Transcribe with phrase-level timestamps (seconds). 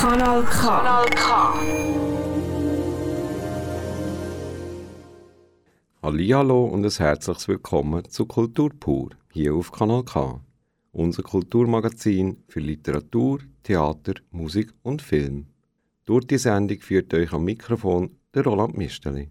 [0.00, 0.60] Kanal K.
[0.60, 1.54] Kanal K.
[6.02, 10.40] Hallihallo und ein herzliches Willkommen zu Kultur pur hier auf Kanal K,
[10.92, 15.46] unser Kulturmagazin für Literatur, Theater, Musik und Film.
[16.04, 19.28] Durch die Sendung führt euch am Mikrofon der Roland Misteli.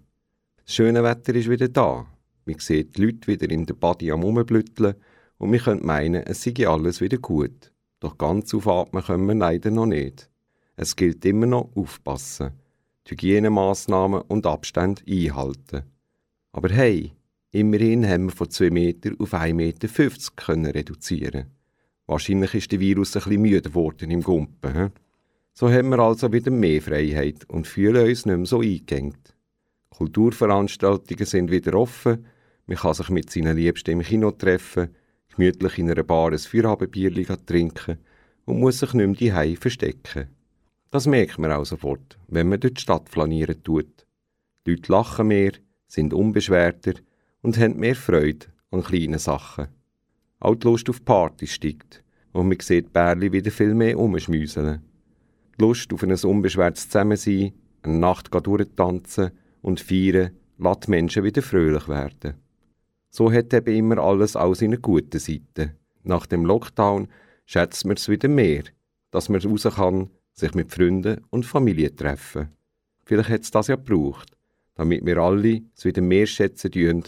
[0.57, 2.05] Das schöne Wetter ist wieder da.
[2.45, 4.95] Man sieht die Leute wieder in der Body am Rumblütteln
[5.37, 7.71] und wir können meinen, es sei alles wieder gut.
[7.99, 10.29] Doch ganz aufatmen können wir leider noch nicht.
[10.75, 12.51] Es gilt immer noch aufpassen,
[13.07, 15.83] die Hygienemaßnahmen und Abstände einhalten.
[16.51, 17.13] Aber hey,
[17.51, 19.87] immerhin haben wir von 2 Meter auf 1,50 Meter
[20.35, 21.47] können reduzieren.
[22.05, 24.73] Wahrscheinlich ist der Virus ein bisschen müde geworden im Gumpen.
[24.73, 24.87] He?
[25.53, 29.17] So haben wir also wieder mehr Freiheit und fühlen uns nicht mehr so eingegangen.
[29.89, 32.27] Kulturveranstaltungen sind wieder offen,
[32.67, 34.89] man kann sich mit seinen Liebsten im Kino treffen,
[35.37, 37.99] gemütlich in einer Bar ein Feierabendbierli trinken
[38.45, 40.27] und muss sich nicht mehr daheim verstecken.
[40.91, 44.05] Das merkt man auch sofort, wenn man durch die Stadt flanieren tut.
[44.65, 45.51] Die Leute lachen mehr,
[45.87, 46.93] sind unbeschwerter
[47.41, 49.67] und haben mehr Freude an kleinen Sachen.
[50.39, 54.81] Auch die Lust auf Partys steigt und man sieht Bärli wieder viel mehr umschmüseln.
[55.59, 61.87] Die Lust auf ein unbeschwertes Zusammensein, eine Nacht durchtanzen und feiern, lässt Menschen wieder fröhlich
[61.87, 62.35] werden.
[63.09, 65.73] So hat eben immer alles auch seine guten Seiten.
[66.03, 67.07] Nach dem Lockdown
[67.45, 68.63] schätzt man es wieder mehr,
[69.11, 72.49] dass man raus kann, sich mit Freunden und Familie treffen.
[73.05, 74.31] Vielleicht hat es das ja gebraucht,
[74.75, 77.03] damit wir alle es wieder mehr schätzen tun,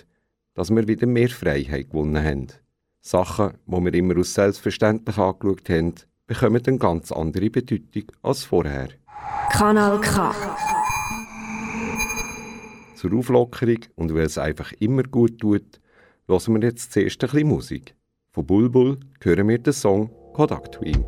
[0.56, 2.48] dass wir wieder mehr Freiheit gewonnen haben.
[3.02, 5.94] Sachen, die wir immer als selbstverständlich angeschaut haben,
[6.28, 8.90] bekommen eine ganz andere Bedeutung als vorher.
[9.52, 10.34] Kanal K.
[12.96, 15.80] Zur Auflockerung und weil es einfach immer gut tut,
[16.30, 17.96] hören wir jetzt zuerst ein bisschen Musik.
[18.32, 21.04] Von Bulbul hören wir den Song Kodak Twin.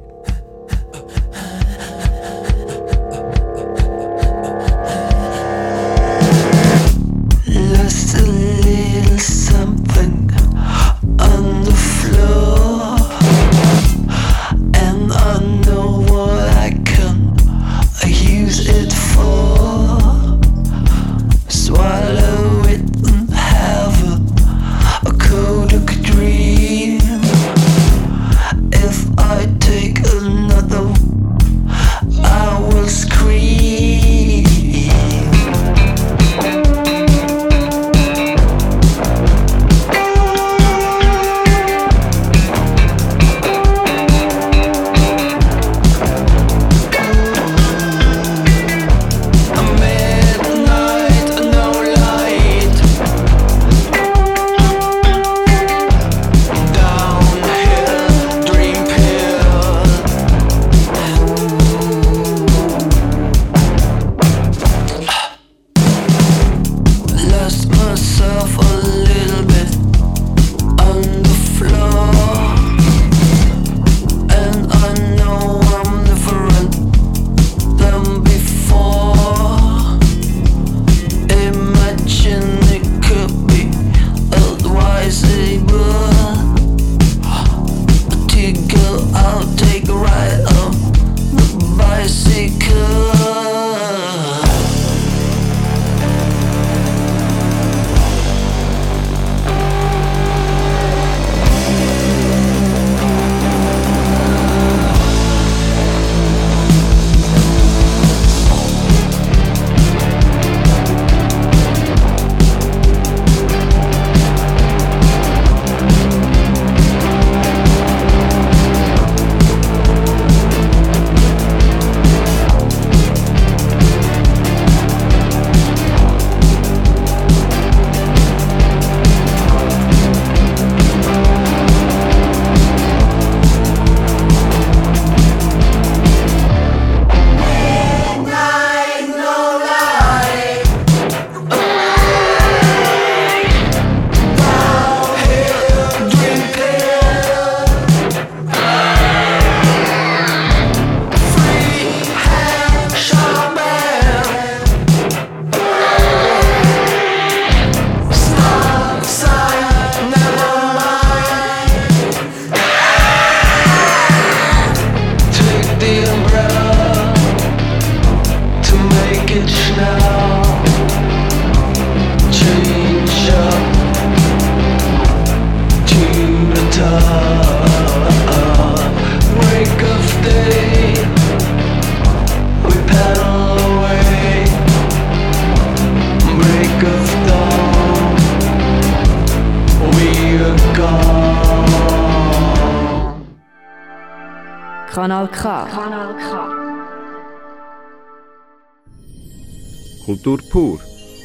[200.24, 200.80] Kultur pur.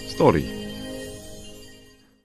[0.08, 0.44] Story.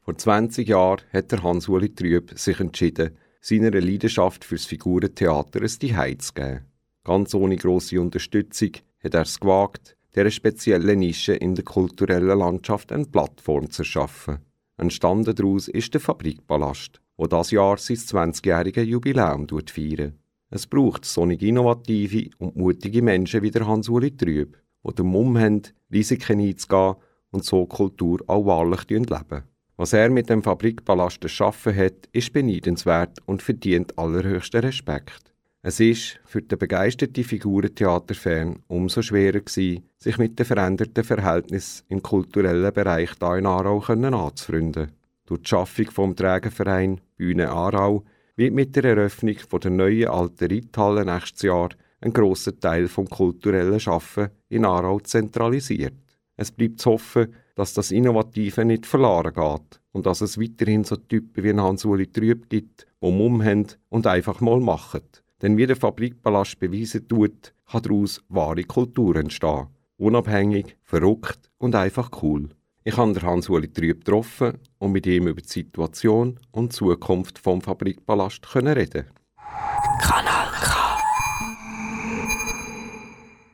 [0.05, 6.17] Vor 20 Jahren hat der Hans-Uli Trüb sich entschieden, seiner Leidenschaft fürs Figurentheater ein Zuhause
[6.19, 6.61] zu geben.
[7.03, 8.71] Ganz ohne grosse Unterstützung
[9.03, 14.37] hat er es gewagt, dieser speziellen Nische in der kulturellen Landschaft eine Plattform zu erschaffen.
[14.77, 20.13] Entstanden daraus ist der Fabrikpalast, wo das Jahr sein 20-jähriges Jubiläum feiert.
[20.49, 24.57] Es braucht solche innovative und mutige Menschen wie der Hans-Uli Trüb,
[24.87, 26.95] die den Mumm haben, Risiken einzugehen
[27.31, 29.43] und so Kultur auch wahrlich leben.
[29.77, 35.31] Was er mit dem Fabrikpalast erschaffen hat, ist beneidenswert und verdient allerhöchsten Respekt.
[35.63, 42.01] Es ist für den begeisterten Figurentheaterfan umso schwerer gewesen, sich mit den veränderten Verhältnissen im
[42.01, 44.91] kulturellen Bereich hier in Aarau anzufreunden.
[45.27, 48.03] Durch die Schaffung vom Trägerverein Bühne Aarau
[48.35, 51.69] wird mit der Eröffnung der neuen alten Reithalle nächstes Jahr
[52.01, 55.93] ein grosser Teil vom kulturellen Schaffen in Aarau zentralisiert.
[56.35, 60.95] Es bleibt zu hoffen, dass das Innovative nicht verloren geht und dass es weiterhin so
[60.95, 65.01] Typen wie Hans-Uli Trüb gibt, die haben und einfach mal machen.
[65.41, 69.67] Denn wie der Fabrikpalast beweisen tut, kann daraus wahre Kultur entstehen.
[69.97, 72.49] Unabhängig, verrückt und einfach cool.
[72.83, 77.61] Ich habe Hans-Uli Trüb getroffen und mit ihm über die Situation und die Zukunft vom
[77.61, 79.05] Fabrikpalast reden.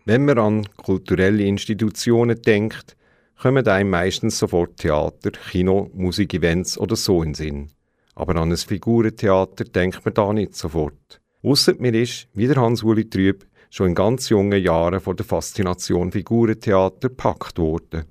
[0.09, 2.95] Wenn man an kulturelle Institutionen denkt,
[3.41, 7.71] kommen einem meistens sofort Theater, Kino, Musikevents oder so in Sinn.
[8.15, 11.19] Aber an ein Figurentheater denkt man da nicht sofort.
[11.43, 16.13] Ausser mir ist, wie der Hans-Uli Trüb, schon in ganz jungen Jahren von der Faszination
[16.13, 18.05] Figurentheater gepackt worden.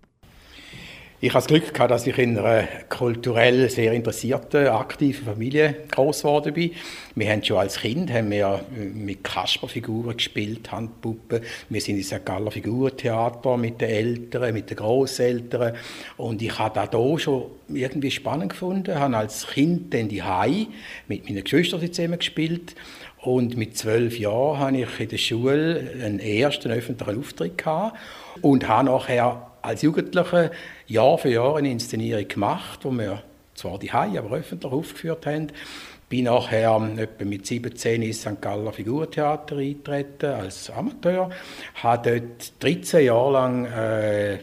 [1.26, 6.20] Ich hatte das Glück, gehabt, dass ich in einer kulturell sehr interessierten, aktiven Familie groß
[6.22, 6.70] geworden bin.
[7.16, 8.60] Wir haben schon als Kind haben wir
[8.94, 11.40] mit Kasperfiguren gespielt, Handpuppen.
[11.68, 12.24] Wir sind in St.
[12.24, 15.74] Galler Figurentheater mit den Eltern, mit den Großeltern.
[16.16, 18.92] Und ich habe das hier schon irgendwie spannend gefunden.
[18.92, 20.68] Ich habe als Kind dann die Hai
[21.08, 22.76] mit meinen Geschwistern zusammen gespielt.
[23.20, 27.98] Und mit zwölf Jahren hatte ich in der Schule einen ersten öffentlichen Auftritt gehabt
[28.42, 30.50] und habe nachher als Jugendlicher
[30.86, 33.22] Jahr für Jahr eine Inszenierung gemacht, wo wir
[33.54, 35.48] zwar die Hai, aber öffentlich aufgeführt haben.
[36.08, 38.40] Bin nachher etwa mit 17 ins St.
[38.40, 41.30] Galler Figurtheater eingetreten als Amateur.
[41.82, 44.38] Habe dort 13 Jahre lang äh,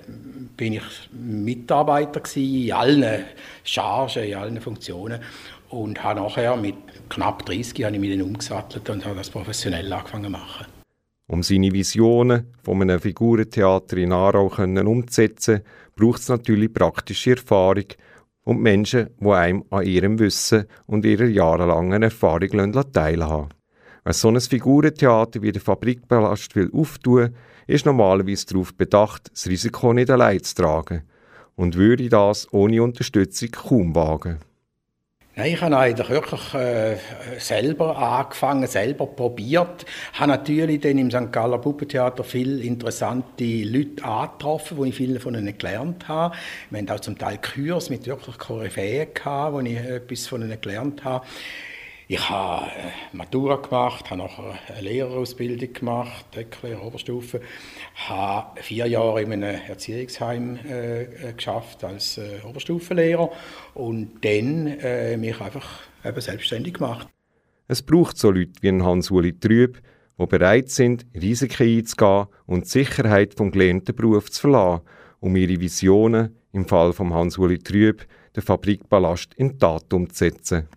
[0.58, 0.84] bin ich
[1.14, 3.24] Mitarbeiter gewesen, in allen
[3.64, 5.22] Chargen, in allen Funktionen
[5.70, 6.76] und habe nachher mit
[7.10, 10.66] knapp 30 habe ich mich dann umgesattelt und habe das professionell angefangen zu machen.
[11.28, 15.62] Um seine Visionen von einem Figurentheater in Aarau umzusetzen,
[15.96, 17.86] braucht es natürlich praktische Erfahrung
[18.44, 23.50] und Menschen, die einem an ihrem Wissen und ihrer jahrelangen Erfahrung teilhaben
[24.04, 27.34] Wer so ein Figurentheater wie der Fabrikpalast will auftun,
[27.68, 31.04] ist normalerweise darauf bedacht, das Risiko nicht allein zu tragen
[31.56, 34.40] und würde das ohne Unterstützung kaum wagen.
[35.36, 36.98] Nein, ich habe eigentlich wirklich äh,
[37.40, 39.84] selber angefangen, selber probiert.
[40.14, 41.32] Ich habe natürlich dann im St.
[41.32, 46.36] Galler Puppentheater viele interessante Leute angetroffen, wo ich viele von ihnen gelernt habe.
[46.70, 51.04] Wir haben auch zum Teil Kurs mit wirklich Koryphäen wo ich etwas von ihnen gelernt
[51.04, 51.26] habe.
[52.08, 57.40] Ich habe äh, Matura gemacht, habe nachher eine Lehrerausbildung gemacht, Decklehrer Oberstufe,
[57.96, 63.32] habe vier Jahre in einem Erziehungsheim äh, äh, geschafft als äh, Oberstufenlehrer
[63.74, 67.08] und dann äh, mich einfach eben selbstständig gemacht.
[67.68, 69.82] Es braucht so Leute wie Hans-Uli Trüb,
[70.20, 74.84] die bereit sind, Risiken einzugehen und die Sicherheit vom gelernten Beruf zu verlassen,
[75.22, 78.06] um ihre Visionen, im Fall von Hans-Uli Trüb,
[78.36, 80.68] den Fabrikballast in Tat umzusetzen.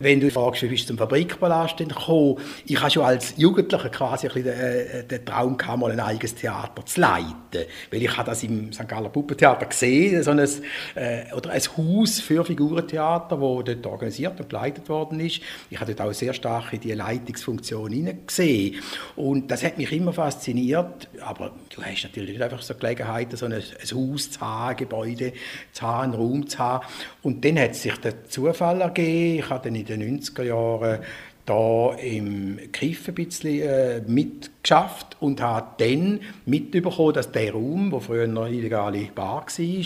[0.00, 4.26] Wenn du fragst, wie bist du zum Fabrikpalast gekommen, ich hatte schon als Jugendlicher quasi
[4.26, 7.70] ein den, äh, den Traum gehabt, mal ein eigenes Theater zu leiten.
[7.92, 8.88] Weil ich habe das im St.
[8.88, 14.48] Galler Puppentheater gesehen, so ein, äh, oder ein Haus für Figurentheater, das dort organisiert und
[14.48, 15.40] geleitet worden ist.
[15.70, 18.80] Ich habe dort auch sehr stark in die Leitungsfunktion hineingesehen.
[19.14, 21.08] Und das hat mich immer fasziniert.
[21.20, 24.76] Aber du hast natürlich nicht einfach so Gelegenheit, so ein, ein Haus zu haben, ein
[24.76, 25.32] Gebäude
[25.70, 26.84] zu haben, einen Raum zu haben.
[27.22, 29.38] Und dann hat sich der Zufall ergeben.
[29.38, 31.00] Ich habe dann in den 90er Jahren
[31.46, 38.00] da im Kiff ein bisschen äh, mitgeschafft und habe dann mitbekommen, dass der Raum, wo
[38.00, 39.84] früher eine illegale Bar war,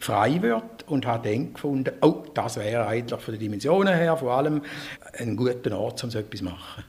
[0.00, 4.32] frei wird und habe dann gefunden, oh, das wäre eigentlich von den Dimensionen her vor
[4.32, 4.62] allem
[5.18, 6.84] ein guter Ort, um so etwas zu machen.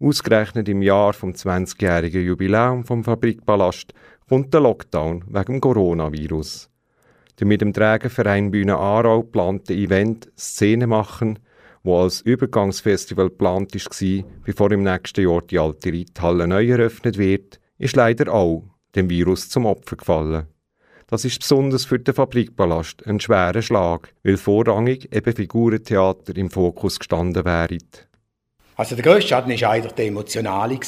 [0.00, 3.94] Ausgerechnet im Jahr vom 20-jährigen Jubiläum vom Fabrikpalast
[4.28, 6.68] kommt der Lockdown wegen Coronavirus.
[7.38, 11.38] Der mit dem Trägerverein Bühne Aarau geplante Event Szene machen
[11.84, 17.60] wo als Übergangsfestival geplant war, bevor im nächsten Jahr die alte Reithalle neu eröffnet wird,
[17.78, 18.64] ist leider auch
[18.96, 20.46] dem Virus zum Opfer gefallen.
[21.06, 26.98] Das ist besonders für den Fabrikpalast ein schwerer Schlag, weil vorrangig eben Figurentheater im Fokus
[26.98, 27.78] gestanden wären.
[28.76, 30.80] Also der grösste Schaden war eigentlich der emotionale,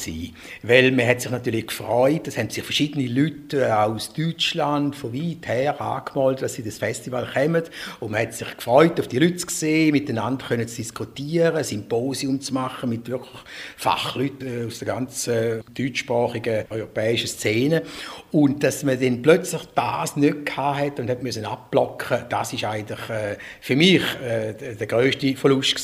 [0.62, 5.47] weil man hat sich natürlich gefreut, es haben sich verschiedene Leute aus Deutschland von weit
[5.47, 7.62] her angemeldet, dass sie das Festival kommen.
[8.00, 11.62] Und man hat sich gefreut, auf die Leute zu sehen, miteinander können zu diskutieren, ein
[11.62, 13.38] Symposium zu machen mit wirklich
[13.76, 17.85] Fachleuten aus der ganzen deutschsprachigen europäischen Szene.
[18.33, 23.09] Und dass man dann plötzlich das nicht hatte und hat müssen abblocken, das ist eigentlich
[23.11, 25.76] äh, für mich äh, der grösste Verlust.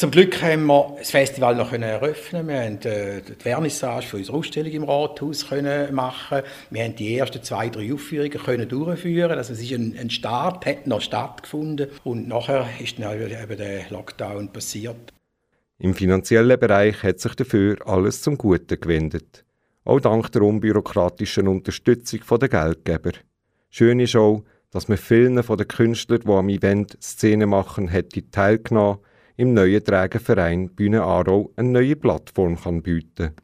[0.00, 2.48] Zum Glück haben wir das Festival noch eröffnen.
[2.48, 6.40] Wir haben äh, die Vernissage für unsere Ausstellung im Rathaus können machen.
[6.70, 9.32] Wir haben die ersten zwei, drei Aufführungen können durchführen.
[9.32, 13.90] Also es ist ein, ein Start, hat noch stattgefunden und nachher ist dann eben der
[13.90, 15.12] Lockdown passiert.
[15.78, 19.44] Im finanziellen Bereich hat sich dafür alles zum Guten gewendet.
[19.84, 23.12] Auch dank der unbürokratischen Unterstützung der Geldgeber.
[23.68, 28.30] Schön ist auch, dass man vielen von den Künstlern, die am Event Szene machen, hätte
[28.30, 29.00] teilgenommen
[29.36, 33.34] im neuen Trägerverein Bühne Aarau eine neue Plattform kann bieten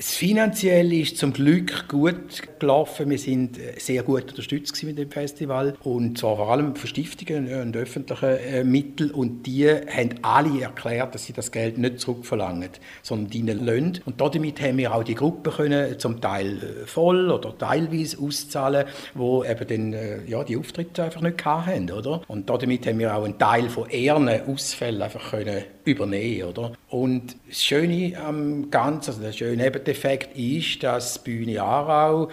[0.00, 3.10] das Finanzielle ist zum Glück gut gelaufen.
[3.10, 7.52] Wir sind äh, sehr gut unterstützt mit dem Festival und zwar vor allem von Stiftungen
[7.60, 12.70] und öffentlichen äh, Mitteln und die haben alle erklärt, dass sie das Geld nicht zurückverlangen,
[13.02, 14.00] sondern dienen lassen.
[14.06, 18.86] Und damit haben wir auch die Gruppen können zum Teil äh, voll oder teilweise auszahlen,
[19.12, 22.22] wo eben dann ja die Auftritte einfach nicht hatten, oder?
[22.26, 26.72] Und damit haben wir auch einen Teil von ehren Ausfällen einfach können übernehmen, oder?
[26.88, 32.28] Und das Schöne am Ganzen, also der schöne Nebeneffekt ist, dass Bühne Aarau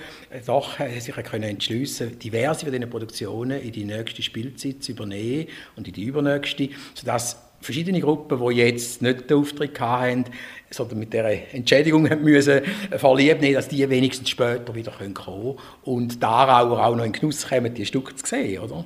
[0.45, 5.87] doch sich können entschliessen diverse von diesen Produktionen in die nächste Spielzeit zu übernehmen und
[5.87, 10.25] in die übernächste, sodass verschiedene Gruppen, die jetzt nicht den Auftritt hatten,
[10.69, 12.61] sondern mit dieser Entschädigung müssen,
[12.95, 17.11] verlieben nehmen, dass die wenigstens später wieder kommen können und die Aarauer auch noch in
[17.11, 18.85] Genuss kommen, die Stücke zu sehen, oder?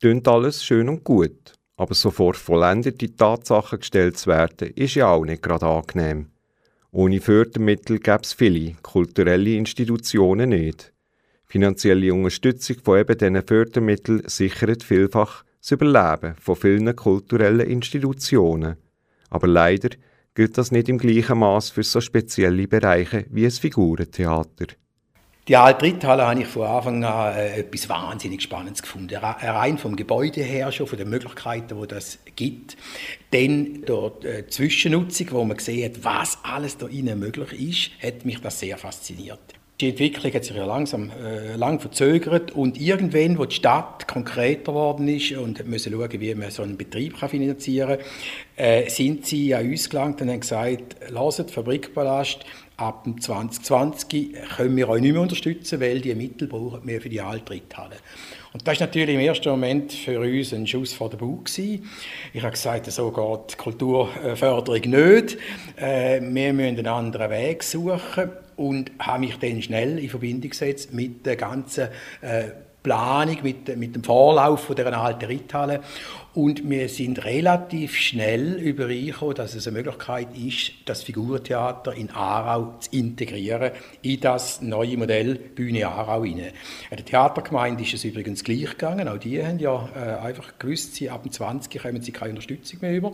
[0.00, 1.52] Klingt alles schön und gut.
[1.78, 6.30] Aber so vor vollendete Tatsachen gestellt zu werden, ist ja auch nicht gerade angenehm.
[6.98, 10.94] Ohne Fördermittel gäbe es viele kulturelle Institutionen nicht.
[11.44, 18.76] Finanzielle Unterstützung von eben diesen Fördermitteln sichert vielfach das Überleben von vielen kulturellen Institutionen.
[19.28, 19.90] Aber leider
[20.34, 24.68] gilt das nicht im gleichen Maß für so spezielle Bereiche wie ein Figurentheater.
[25.48, 29.14] Die Altrithalle habe ich von Anfang an äh, etwas wahnsinnig Spannendes gefunden.
[29.14, 32.76] Rein vom Gebäude her schon, von den Möglichkeiten, die das gibt.
[33.30, 38.24] Dann dort äh, Zwischennutzung, wo man gesehen hat, was alles da innen möglich ist, hat
[38.24, 39.38] mich das sehr fasziniert.
[39.80, 44.72] Die Entwicklung hat sich ja langsam äh, lang verzögert und irgendwann, wo die Stadt konkreter
[44.72, 48.06] geworden ist und müssen schauen, wie man so einen Betrieb kann finanzieren kann,
[48.56, 54.88] äh, sind sie an uns gelangt und haben gesagt, lasst Fabrikpalast, ab 2020 können wir
[54.88, 57.96] euch nicht mehr unterstützen, weil die Mittel brauchen wir für die Altrithalle.
[58.52, 61.44] Und das war natürlich im ersten Moment für uns ein Schuss vor den Bauch.
[61.56, 65.38] Ich habe gesagt, so geht Kulturförderung nicht.
[65.76, 70.92] Äh, wir müssen einen anderen Weg suchen und habe mich dann schnell in Verbindung gesetzt
[70.92, 71.88] mit der ganzen
[72.22, 72.44] äh,
[72.86, 75.80] Planung, mit, mit dem Vorlauf von dieser alten Reithalle.
[76.34, 82.76] Und wir sind relativ schnell übereingekommen, dass es eine Möglichkeit ist, das Figurentheater in Aarau
[82.78, 86.52] zu integrieren in das neue Modell Bühne Aarau hinein.
[86.92, 89.08] Der Theatergemeinde ist es übrigens gleich gegangen.
[89.08, 92.78] Auch die haben ja äh, einfach gewusst, sie ab dem 20 kommen sie keine Unterstützung
[92.82, 93.12] mehr über.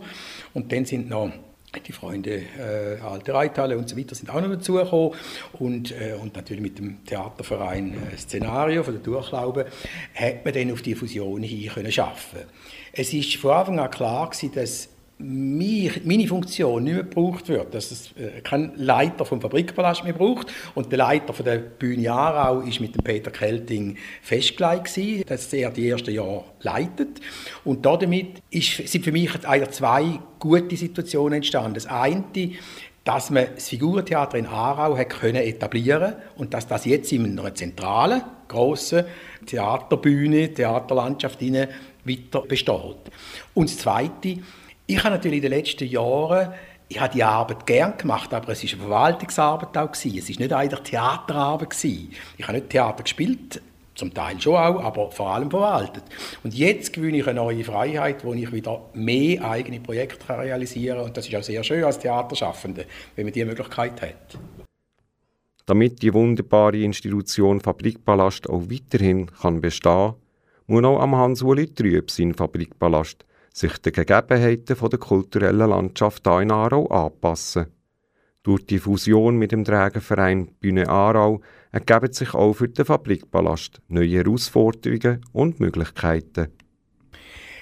[0.53, 1.31] Und dann sind noch
[1.79, 5.11] die Freunde äh, Alte Reithalle und so weiter sind auch noch dazugekommen
[5.53, 9.65] und, äh, und natürlich mit dem Theaterverein äh, Szenario von der Durchlaube
[10.13, 12.39] hat man dann auf die Fusion hin können schaffen.
[12.91, 14.89] Es ist von Anfang an klar gewesen, dass
[15.23, 20.13] mich, meine Funktion nicht mehr gebraucht wird, dass es äh, kein Leiter vom Fabrikpalast mehr
[20.13, 25.23] braucht und der Leiter von der Bühne Aarau ist mit dem Peter Kelting festgelegt gewesen,
[25.25, 27.21] dass er die ersten Jahre leitet
[27.63, 29.31] und damit ist, sind für mich
[29.71, 31.75] zwei gute Situationen entstanden.
[31.75, 32.23] Das eine,
[33.03, 37.55] dass man das Figurentheater in Aarau hat können etablieren und dass das jetzt in einer
[37.55, 39.05] zentralen, grossen
[39.45, 42.97] Theaterbühne, Theaterlandschaft weiter besteht.
[43.53, 44.37] Und das Zweite,
[44.93, 46.53] ich habe natürlich in den letzten Jahren
[46.89, 49.93] ich habe die Arbeit gern gemacht, aber es war eine Verwaltungsarbeit auch.
[49.93, 51.83] Es war nicht eigentlich Theaterarbeit.
[51.83, 52.09] Ich
[52.43, 53.61] habe nicht Theater gespielt,
[53.95, 56.03] zum Teil schon auch, aber vor allem verwaltet.
[56.43, 61.05] Und jetzt gewinne ich eine neue Freiheit, wo ich wieder mehr eigene Projekte realisieren kann.
[61.07, 62.85] Und das ist auch sehr schön als Theaterschaffende,
[63.15, 64.37] wenn man diese Möglichkeit hat.
[65.65, 70.13] Damit die wunderbare Institution Fabrikpalast auch weiterhin kann bestehen
[70.67, 76.51] muss auch am Hans-Uli Trüb sein Fabrikpalast sich den Gegebenheiten der kulturellen Landschaft hier in
[76.51, 77.67] Aarau anpassen.
[78.41, 81.39] Durch die Fusion mit dem Trägerverein Bühne Aarau
[81.71, 86.51] ergeben sich auch für den Fabrikpalast neue Herausforderungen und Möglichkeiten.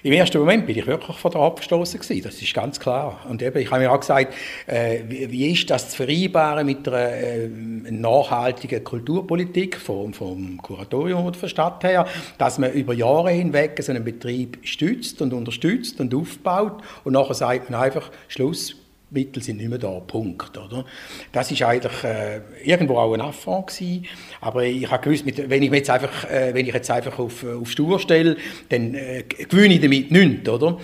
[0.03, 3.19] Im ersten Moment bin ich wirklich von der abgestoßen gewesen, das ist ganz klar.
[3.29, 4.33] Und eben, ich habe mir auch gesagt,
[4.65, 11.35] äh, wie, ist das zu vereinbaren mit einer äh, nachhaltigen Kulturpolitik vom, vom Kuratorium oder
[11.35, 12.07] von der Stadt her,
[12.39, 17.35] dass man über Jahre hinweg so einen Betrieb stützt und unterstützt und aufbaut und nachher
[17.35, 18.80] sagt man einfach, Schluss,
[19.11, 20.57] Mittel sind nicht mehr da, Punkt.
[20.57, 20.85] Oder?
[21.31, 24.05] Das ist eigentlich äh, irgendwo auch ein Affront gewesen,
[24.39, 27.43] aber ich habe gewusst, mit, wenn, ich jetzt einfach, äh, wenn ich jetzt einfach auf,
[27.43, 28.37] auf Stur stelle,
[28.69, 30.79] dann äh, gewinne ich damit nichts, oder?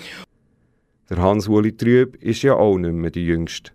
[1.10, 3.72] Der Hans-Uli Trüb ist ja auch nicht mehr der Jüngste.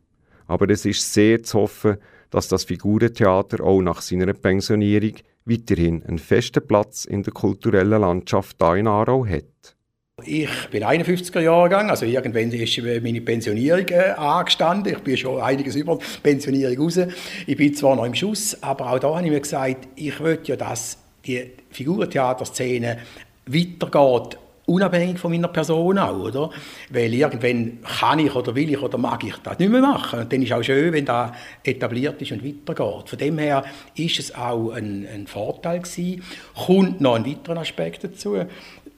[0.47, 1.97] Aber es ist sehr zu hoffen,
[2.31, 8.57] dass das Figurentheater auch nach seiner Pensionierung weiterhin einen festen Platz in der kulturellen Landschaft
[8.61, 9.77] hier in Aarau hat.
[10.25, 14.93] Ich bin 51er Jahre gegangen, also irgendwann ist meine Pensionierung äh, angestanden.
[14.93, 17.01] Ich bin schon einiges über die Pensionierung raus.
[17.47, 20.53] Ich bin zwar noch im Schuss, aber auch da habe ich mir gesagt, ich möchte
[20.53, 22.99] ja, dass die Figurentheaterszene
[23.47, 26.51] weitergeht, unabhängig von meiner Person auch, oder?
[26.91, 30.21] Weil irgendwann kann ich oder will ich oder mag ich das nicht mehr machen.
[30.21, 31.33] Und dann ist auch schön, wenn das
[31.65, 33.09] etabliert ist und weitergeht.
[33.09, 33.65] Von dem her
[33.97, 36.23] ist es auch ein, ein Vorteil gewesen.
[36.55, 38.37] Kommt noch ein weiterer Aspekt dazu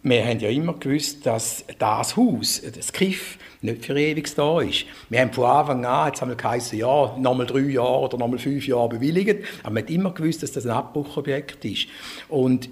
[0.04, 4.84] wir haben ja immer gewusst, dass das Haus, das Kiff, nicht für ewig da ist.
[5.08, 8.38] Wir haben von Anfang an, jetzt haben wir geheißen, ja, nochmal drei Jahre oder nochmal
[8.38, 11.86] fünf Jahre bewilligt, aber man hat immer gewusst, dass das ein Abbruchobjekt ist.
[12.28, 12.68] Und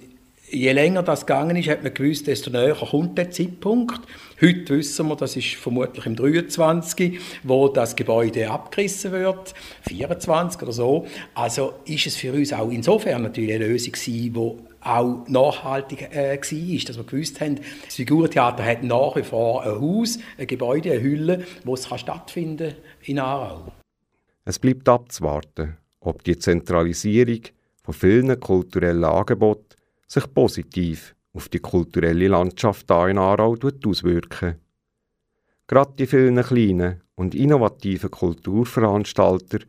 [0.50, 4.02] je länger das gegangen ist, hat man gewusst, desto näher kommt der Zeitpunkt.
[4.38, 9.54] Heute wissen wir, das ist vermutlich im 23, wo das Gebäude abgerissen wird,
[9.88, 11.06] 24 oder so.
[11.32, 16.36] Also ist es für uns auch insofern natürlich eine Lösung gewesen, die auch nachhaltig äh,
[16.36, 20.92] war, dass wir gewusst haben, das Figurentheater hat nach wie vor ein Haus, ein Gebäude,
[20.92, 23.72] eine Hülle, wo es kann stattfinden in Aarau.
[24.44, 27.42] Es bleibt abzuwarten, ob die Zentralisierung
[27.82, 29.76] von vielen kulturellen Angeboten
[30.08, 34.56] sich positiv auf die kulturelle Landschaft hier in Aarau auswirken.
[35.66, 39.60] Gerade die vielen kleinen und innovativen Kulturveranstalter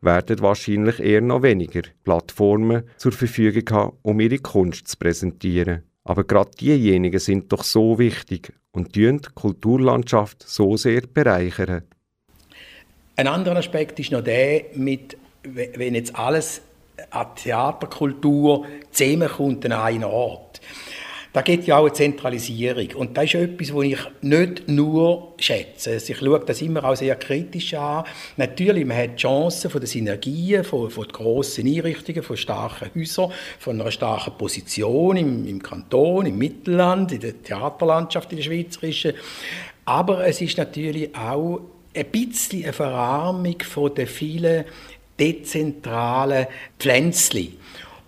[0.00, 5.82] werden wahrscheinlich eher noch weniger Plattformen zur Verfügung haben, um ihre Kunst zu präsentieren.
[6.04, 11.82] Aber gerade diejenigen sind doch so wichtig und die Kulturlandschaft so sehr bereichern.
[13.16, 16.60] Ein anderer Aspekt ist noch der, mit, wenn jetzt alles
[17.10, 20.60] an Theaterkultur zusammenkommt an einen Ort.
[21.36, 22.94] Da geht ja auch eine Zentralisierung.
[22.94, 25.90] Und das ist etwas, was ich nicht nur schätze.
[25.90, 28.04] Also ich schaue das immer auch sehr kritisch an.
[28.38, 33.32] Natürlich, man hat die Chancen von den Synergien, von, von grossen Einrichtungen, von starken Häusern,
[33.58, 39.12] von einer starken Position im, im Kanton, im Mittelland, in der Theaterlandschaft, in der schweizerischen.
[39.84, 41.60] Aber es ist natürlich auch
[41.94, 44.64] ein bisschen eine Verarmung von den vielen
[45.20, 46.46] dezentralen
[46.78, 47.58] Pflänzchen.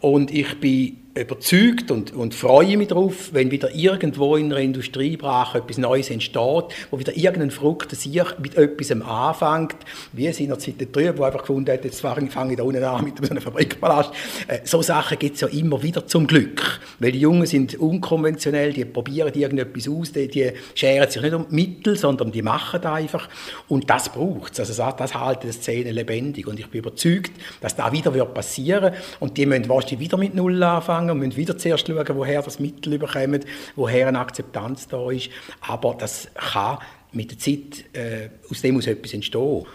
[0.01, 5.59] Und ich bin überzeugt und, und freue mich darauf, wenn wieder irgendwo in einer Industriebrache
[5.59, 9.77] etwas Neues entsteht, wo wieder irgendein Frucht sich mit etwas anfängt,
[10.13, 12.83] wie es in der Zeit drüben, wo einfach gefunden hat, jetzt fange ich da unten
[12.83, 14.11] an mit so einem Fabrikpalast.
[14.47, 18.73] Äh, so Sachen gibt es ja immer wieder zum Glück, weil die Jungen sind unkonventionell,
[18.73, 22.93] die probieren irgendetwas aus, die, die scheren sich nicht um Mittel, sondern die machen das
[22.93, 23.29] einfach.
[23.69, 24.61] Und das braucht es.
[24.61, 26.47] Also das, das hält die Szene lebendig.
[26.47, 28.93] Und ich bin überzeugt, dass das wieder passieren.
[28.93, 32.17] Wird und die müssen wahrscheinlich wieder mit Null anfangen anfangen und müssen wieder zuerst schauen,
[32.17, 33.45] woher das Mittel überkommt,
[33.77, 35.31] woher eine Akzeptanz da ist.
[35.61, 36.79] Aber das kann
[37.13, 39.67] mit der Zeit, äh, aus dem muss etwas entstehen.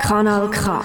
[0.00, 0.84] Kanal K.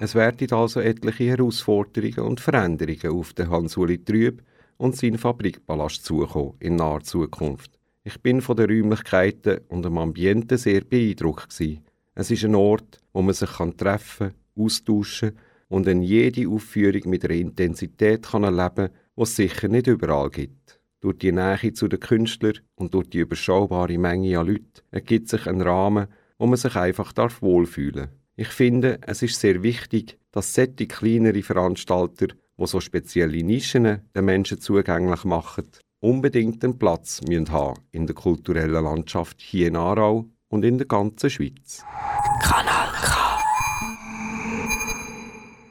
[0.00, 4.42] Es werden also etliche Herausforderungen und Veränderungen auf den Hans-Uli Trüb
[4.76, 7.78] und seinen Fabrikpalast zukommen in naher Zukunft.
[8.02, 11.84] Ich bin von den Räumlichkeiten und dem Ambiente sehr beeindruckt gewesen.
[12.14, 17.24] Es ist ein Ort, wo man sich treffen, austauschen kann und in jede Aufführung mit
[17.24, 20.80] einer Intensität kann erleben kann, die es sicher nicht überall gibt.
[21.00, 25.46] Durch die Nähe zu den Künstlern und durch die überschaubare Menge an Leuten ergibt sich
[25.46, 26.06] ein Rahmen,
[26.38, 31.42] wo man sich einfach darf wohlfühlen Ich finde, es ist sehr wichtig, dass solche kleinere
[31.42, 35.68] Veranstalter, die so spezielle Nischen den Menschen zugänglich machen,
[36.00, 40.86] unbedingt einen Platz müssen haben in der kulturellen Landschaft hier in Aarau und in der
[40.86, 41.84] ganzen Schweiz.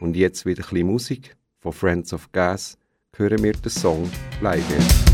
[0.03, 2.77] Und jetzt wieder ein bisschen Musik von Friends of Gas.
[3.15, 4.11] Hören wir den Song
[4.41, 5.12] Leide.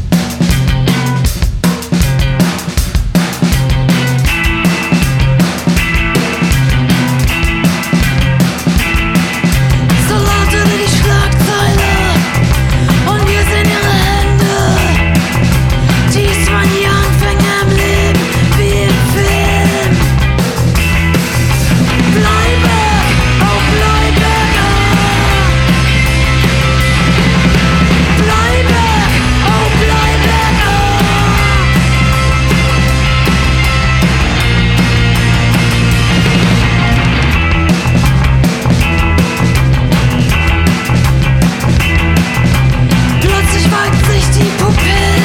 [44.20, 45.19] ich die Pupille.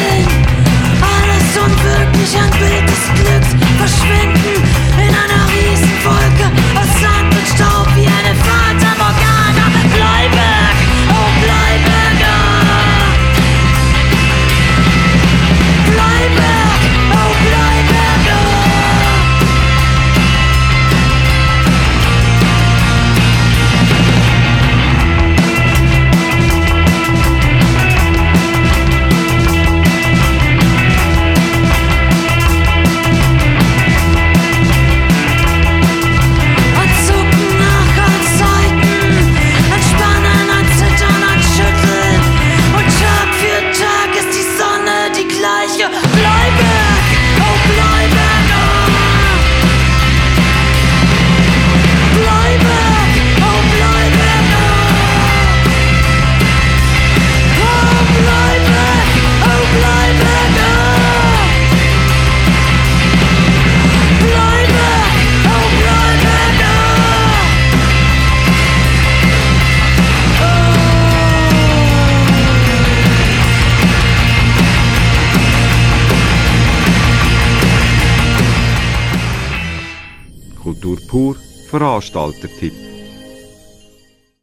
[81.94, 82.72] Veranstaltertipp.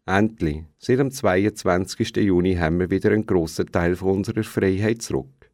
[0.06, 2.16] Endlich, seit dem 22.
[2.16, 5.52] Juni haben wir wieder einen grossen Teil von unserer Freiheit zurück.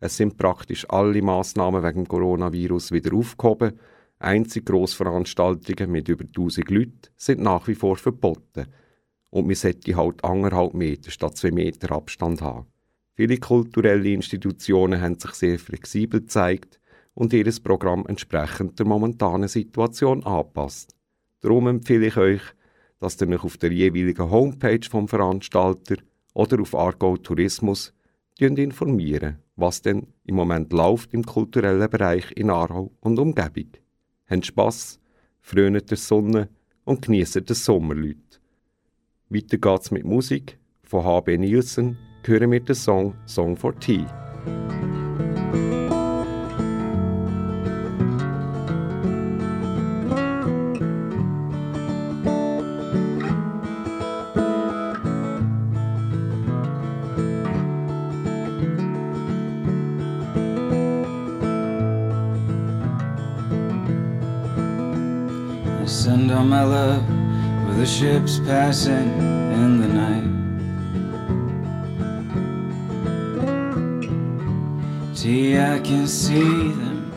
[0.00, 3.78] Es sind praktisch alle Massnahmen wegen dem Coronavirus wieder aufgehoben.
[4.18, 8.66] Einzige Grossveranstaltungen mit über 1000 Leuten sind nach wie vor verboten.
[9.30, 12.66] Und wir sollten halt anderthalb Meter statt zwei Meter Abstand haben.
[13.14, 16.80] Viele kulturelle Institutionen haben sich sehr flexibel gezeigt
[17.14, 20.95] und ihr Programm entsprechend der momentanen Situation anpasst.
[21.46, 22.40] Darum empfehle ich euch,
[22.98, 25.94] dass ihr euch auf der jeweiligen Homepage vom Veranstalter
[26.34, 27.94] oder auf Argo Tourismus
[28.40, 33.70] informieren, was denn im Moment läuft im kulturellen Bereich in Aarau und Umgebung.
[34.28, 34.98] Habt Spass,
[35.40, 36.48] frönet der Sonne
[36.84, 38.40] und genießt das Sommerleut.
[39.28, 40.58] Weiter geht's mit Musik.
[40.82, 44.04] Von HB Nielsen hören wir den Song Song for Tea.
[67.98, 69.08] Ships passing
[69.52, 70.28] in the night.
[75.16, 77.10] See, I can see them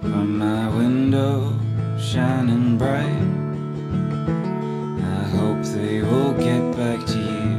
[0.00, 1.56] from my window
[2.00, 3.22] shining bright.
[5.18, 7.54] I hope they will get back to you.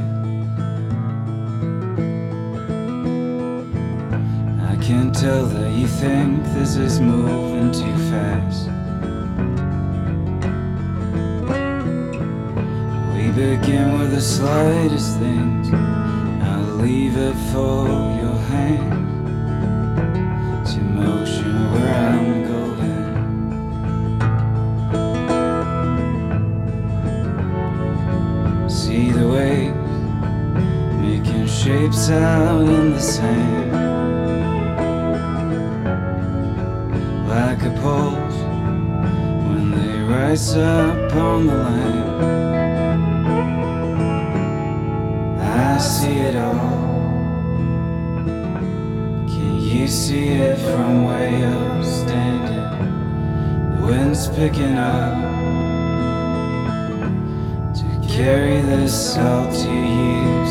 [4.70, 8.75] I can tell that you think this is moving too fast.
[13.36, 15.68] Begin with the slightest things.
[15.70, 17.86] I'll leave it for
[18.22, 19.06] your hand
[20.68, 22.96] to motion where I'm going.
[28.70, 29.76] See the waves
[31.02, 33.35] making shapes out in the sand,
[49.86, 53.76] You see it from way you're standing?
[53.76, 55.14] The wind's picking up
[57.72, 60.46] to carry this all to you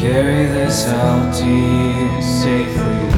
[0.00, 3.09] carry this out to you safely.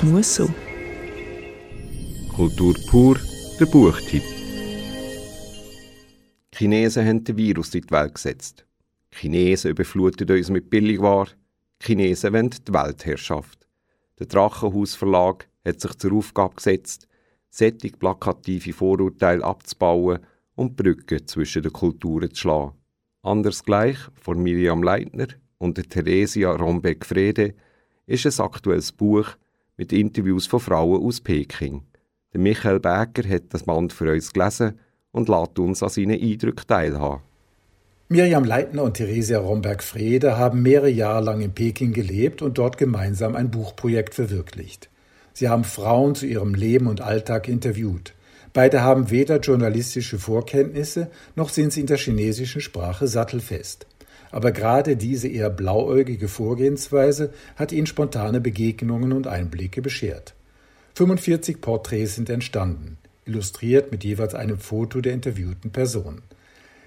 [0.00, 0.48] Das muss so.
[2.34, 3.18] Kultur pur,
[3.60, 4.22] der Buchtipp.
[6.54, 8.64] Die Chinesen haben den Virus in die Welt gesetzt.
[9.12, 11.28] Die Chinesen überfluten uns mit Billigware.
[11.82, 13.68] Die Chinesen wollen die Weltherrschaft.
[14.18, 17.06] Der Drachenhaus Verlag hat sich zur Aufgabe gesetzt,
[17.50, 20.20] sättig plakative Vorurteile abzubauen
[20.54, 22.72] und Brücken zwischen den Kulturen zu schlagen.
[23.20, 27.52] Anders gleich von Miriam Leitner und der Theresia Rombeck-Frede
[28.06, 29.36] ist ein aktuelles Buch
[29.80, 31.80] mit Interviews von Frauen aus Peking.
[32.34, 34.78] Der Michael Berger hat das Band für uns gelesen
[35.10, 37.22] und lässt uns an seinen Eindrücken teilhaben.
[38.10, 43.34] Miriam Leitner und Theresia Romberg-Frede haben mehrere Jahre lang in Peking gelebt und dort gemeinsam
[43.34, 44.90] ein Buchprojekt verwirklicht.
[45.32, 48.12] Sie haben Frauen zu ihrem Leben und Alltag interviewt.
[48.52, 53.86] Beide haben weder journalistische Vorkenntnisse, noch sind sie in der chinesischen Sprache sattelfest.
[54.30, 60.34] Aber gerade diese eher blauäugige Vorgehensweise hat ihnen spontane Begegnungen und Einblicke beschert.
[60.94, 66.22] 45 Porträts sind entstanden, illustriert mit jeweils einem Foto der interviewten Person.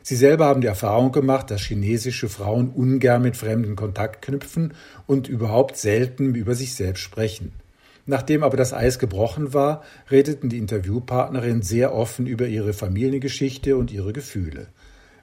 [0.05, 4.73] Sie selber haben die Erfahrung gemacht, dass chinesische Frauen ungern mit Fremden Kontakt knüpfen
[5.07, 7.53] und überhaupt selten über sich selbst sprechen.
[8.05, 13.91] Nachdem aber das Eis gebrochen war, redeten die Interviewpartnerinnen sehr offen über ihre Familiengeschichte und
[13.91, 14.67] ihre Gefühle.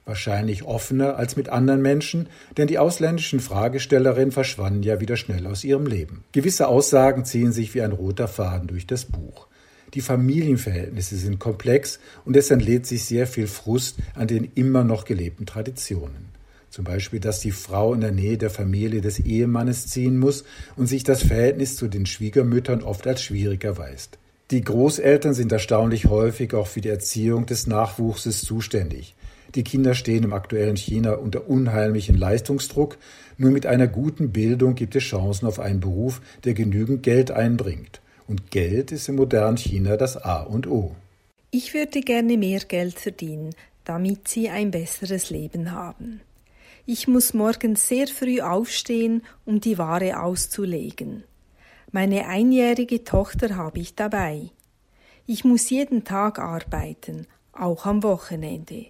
[0.05, 5.63] Wahrscheinlich offener als mit anderen Menschen, denn die ausländischen Fragestellerinnen verschwanden ja wieder schnell aus
[5.63, 6.23] ihrem Leben.
[6.31, 9.47] Gewisse Aussagen ziehen sich wie ein roter Faden durch das Buch.
[9.93, 15.05] Die Familienverhältnisse sind komplex und es entlädt sich sehr viel Frust an den immer noch
[15.05, 16.31] gelebten Traditionen.
[16.69, 20.45] Zum Beispiel, dass die Frau in der Nähe der Familie des Ehemannes ziehen muss
[20.77, 24.17] und sich das Verhältnis zu den Schwiegermüttern oft als schwierig erweist.
[24.51, 29.15] Die Großeltern sind erstaunlich häufig auch für die Erziehung des Nachwuchses zuständig.
[29.55, 32.97] Die Kinder stehen im aktuellen China unter unheimlichen Leistungsdruck.
[33.37, 38.01] Nur mit einer guten Bildung gibt es Chancen auf einen Beruf, der genügend Geld einbringt.
[38.27, 40.95] Und Geld ist im modernen China das A und O.
[41.51, 43.49] Ich würde gerne mehr Geld verdienen,
[43.83, 46.21] damit Sie ein besseres Leben haben.
[46.85, 51.23] Ich muss morgens sehr früh aufstehen, um die Ware auszulegen.
[51.91, 54.49] Meine einjährige Tochter habe ich dabei.
[55.27, 58.87] Ich muss jeden Tag arbeiten, auch am Wochenende.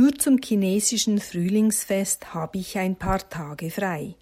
[0.00, 4.14] Nur zum chinesischen Frühlingsfest habe ich ein paar Tage frei.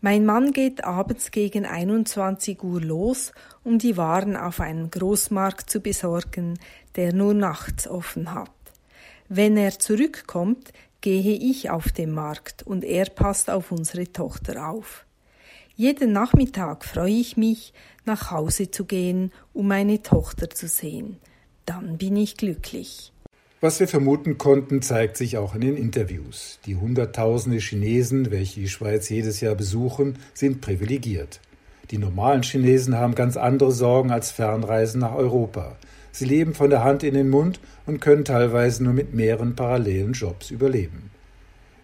[0.00, 3.30] Mein Mann geht abends gegen 21 Uhr los,
[3.62, 6.58] um die Waren auf einen Großmarkt zu besorgen,
[6.96, 8.50] der nur nachts offen hat.
[9.28, 15.06] Wenn er zurückkommt, gehe ich auf den Markt und er passt auf unsere Tochter auf.
[15.76, 17.72] Jeden Nachmittag freue ich mich,
[18.04, 21.18] nach Hause zu gehen, um meine Tochter zu sehen.
[21.66, 23.13] Dann bin ich glücklich.
[23.64, 26.58] Was wir vermuten konnten, zeigt sich auch in den Interviews.
[26.66, 31.40] Die Hunderttausende Chinesen, welche die Schweiz jedes Jahr besuchen, sind privilegiert.
[31.90, 35.76] Die normalen Chinesen haben ganz andere Sorgen als Fernreisen nach Europa.
[36.12, 40.12] Sie leben von der Hand in den Mund und können teilweise nur mit mehreren parallelen
[40.12, 41.10] Jobs überleben.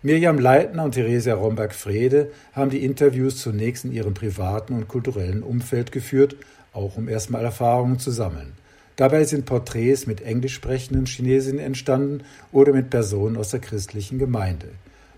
[0.02, 5.92] Mirjam Leitner und Theresia Romberg-Frede haben die Interviews zunächst in ihrem privaten und kulturellen Umfeld
[5.92, 6.36] geführt,
[6.74, 8.59] auch um erstmal Erfahrungen zu sammeln.
[9.00, 14.66] Dabei sind Porträts mit englisch sprechenden Chinesinnen entstanden oder mit Personen aus der christlichen Gemeinde.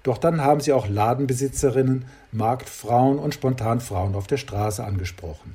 [0.04, 5.54] Doch dann haben sie auch Ladenbesitzerinnen, Marktfrauen und Spontanfrauen auf der Straße angesprochen.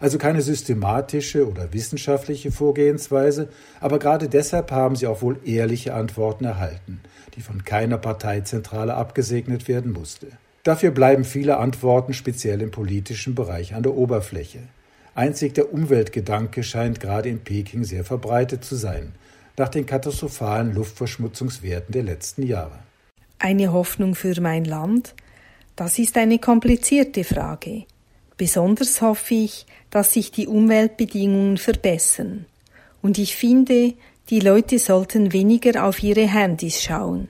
[0.00, 6.46] Also keine systematische oder wissenschaftliche Vorgehensweise, aber gerade deshalb haben sie auch wohl ehrliche Antworten
[6.46, 7.02] erhalten,
[7.34, 10.28] die von keiner Parteizentrale abgesegnet werden musste.
[10.62, 14.60] Dafür bleiben viele Antworten speziell im politischen Bereich an der Oberfläche.
[15.16, 19.14] Einzig der Umweltgedanke scheint gerade in Peking sehr verbreitet zu sein,
[19.56, 22.78] nach den katastrophalen Luftverschmutzungswerten der letzten Jahre.
[23.38, 25.14] Eine Hoffnung für mein Land?
[25.74, 27.84] Das ist eine komplizierte Frage.
[28.36, 32.44] Besonders hoffe ich, dass sich die Umweltbedingungen verbessern.
[33.00, 33.94] Und ich finde,
[34.28, 37.28] die Leute sollten weniger auf ihre Handys schauen.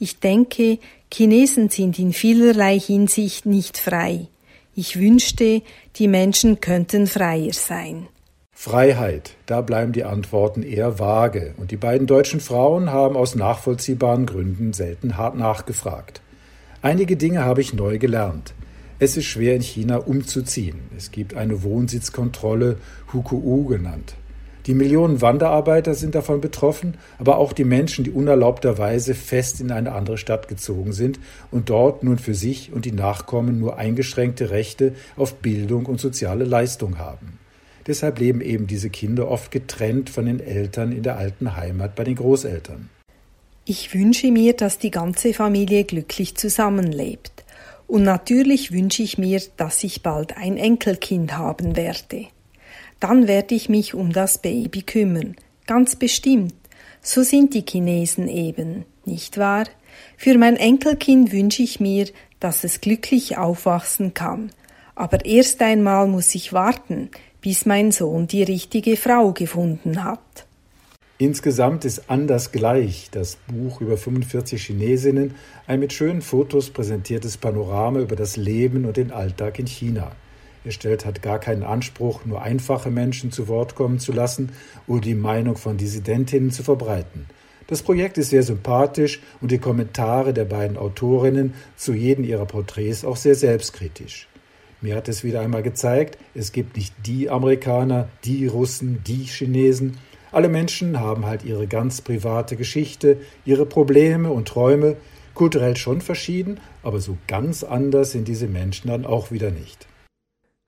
[0.00, 0.80] Ich denke,
[1.12, 4.26] Chinesen sind in vielerlei Hinsicht nicht frei.
[4.74, 5.62] Ich wünschte,
[5.96, 8.06] die Menschen könnten freier sein.
[8.52, 14.26] Freiheit, da bleiben die Antworten eher vage, und die beiden deutschen Frauen haben aus nachvollziehbaren
[14.26, 16.20] Gründen selten hart nachgefragt.
[16.82, 18.54] Einige Dinge habe ich neu gelernt.
[18.98, 20.78] Es ist schwer in China umzuziehen.
[20.96, 22.76] Es gibt eine Wohnsitzkontrolle,
[23.12, 24.14] Hukou genannt.
[24.70, 29.90] Die Millionen Wanderarbeiter sind davon betroffen, aber auch die Menschen, die unerlaubterweise fest in eine
[29.90, 31.18] andere Stadt gezogen sind
[31.50, 36.44] und dort nun für sich und die Nachkommen nur eingeschränkte Rechte auf Bildung und soziale
[36.44, 37.40] Leistung haben.
[37.88, 42.04] Deshalb leben eben diese Kinder oft getrennt von den Eltern in der alten Heimat bei
[42.04, 42.90] den Großeltern.
[43.64, 47.42] Ich wünsche mir, dass die ganze Familie glücklich zusammenlebt.
[47.88, 52.28] Und natürlich wünsche ich mir, dass ich bald ein Enkelkind haben werde.
[53.00, 55.36] Dann werde ich mich um das Baby kümmern.
[55.66, 56.54] Ganz bestimmt.
[57.02, 59.64] So sind die Chinesen eben, nicht wahr?
[60.16, 62.06] Für mein Enkelkind wünsche ich mir,
[62.40, 64.50] dass es glücklich aufwachsen kann.
[64.94, 67.10] Aber erst einmal muss ich warten,
[67.40, 70.46] bis mein Sohn die richtige Frau gefunden hat.
[71.16, 75.34] Insgesamt ist Anders gleich, das Buch über 45 Chinesinnen,
[75.66, 80.12] ein mit schönen Fotos präsentiertes Panorama über das Leben und den Alltag in China.
[80.64, 84.52] Er stellt hat gar keinen Anspruch, nur einfache Menschen zu Wort kommen zu lassen
[84.86, 87.26] oder die Meinung von Dissidentinnen zu verbreiten.
[87.66, 93.04] Das Projekt ist sehr sympathisch und die Kommentare der beiden Autorinnen zu jedem ihrer Porträts
[93.04, 94.28] auch sehr selbstkritisch.
[94.82, 99.98] Mir hat es wieder einmal gezeigt, es gibt nicht die Amerikaner, die Russen, die Chinesen.
[100.32, 104.96] Alle Menschen haben halt ihre ganz private Geschichte, ihre Probleme und Träume,
[105.34, 109.89] kulturell schon verschieden, aber so ganz anders sind diese Menschen dann auch wieder nicht.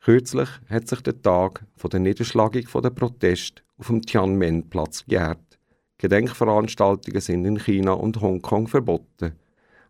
[0.04, 5.60] Kürzlich hat sich der Tag von der Niederschlagung der Proteste auf dem Tiananmen-Platz gejährt.
[5.98, 9.34] Gedenkveranstaltungen sind in China und Hongkong verboten.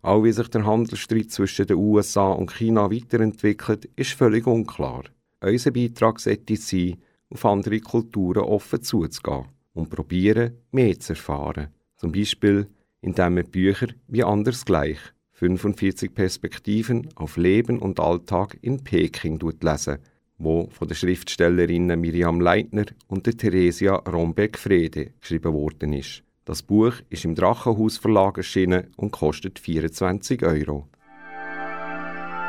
[0.02, 5.04] Auch wie sich der Handelsstreit zwischen den USA und China weiterentwickelt, ist völlig unklar.
[5.40, 6.98] Unser Beitrag sollte sein,
[7.30, 11.68] auf andere Kulturen offen zuzugehen und probieren, mehr zu erfahren.
[11.96, 12.68] Zum Beispiel,
[13.00, 14.98] indem wir Bücher wie Anders gleich
[15.32, 19.98] 45 Perspektiven auf Leben und Alltag in Peking lesen,
[20.38, 26.22] wo von den Schriftstellerinnen Miriam Leitner und der Theresia Rombeck-Frede geschrieben worden ist.
[26.44, 30.88] Das Buch ist im Drachenhaus Verlag erschienen und kostet 24 Euro.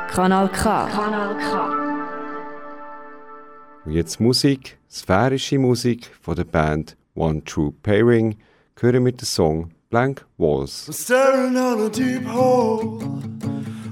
[0.10, 0.88] Kanal K.
[0.88, 1.84] Kanal K.
[3.86, 8.38] Und jetzt Musik, sphärische Musik von der Band One True Pairing,
[8.80, 10.88] hören wir den Song blank walls.
[10.88, 12.98] I'm staring down a deep hole,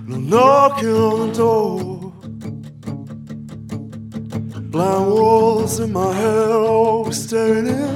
[0.07, 2.11] no knocking on the door.
[4.71, 7.95] Blank walls in my head, always staring in.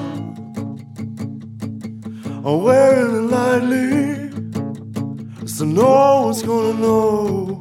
[2.45, 4.29] I'm wearing it lightly,
[5.47, 7.55] so no one's gonna know.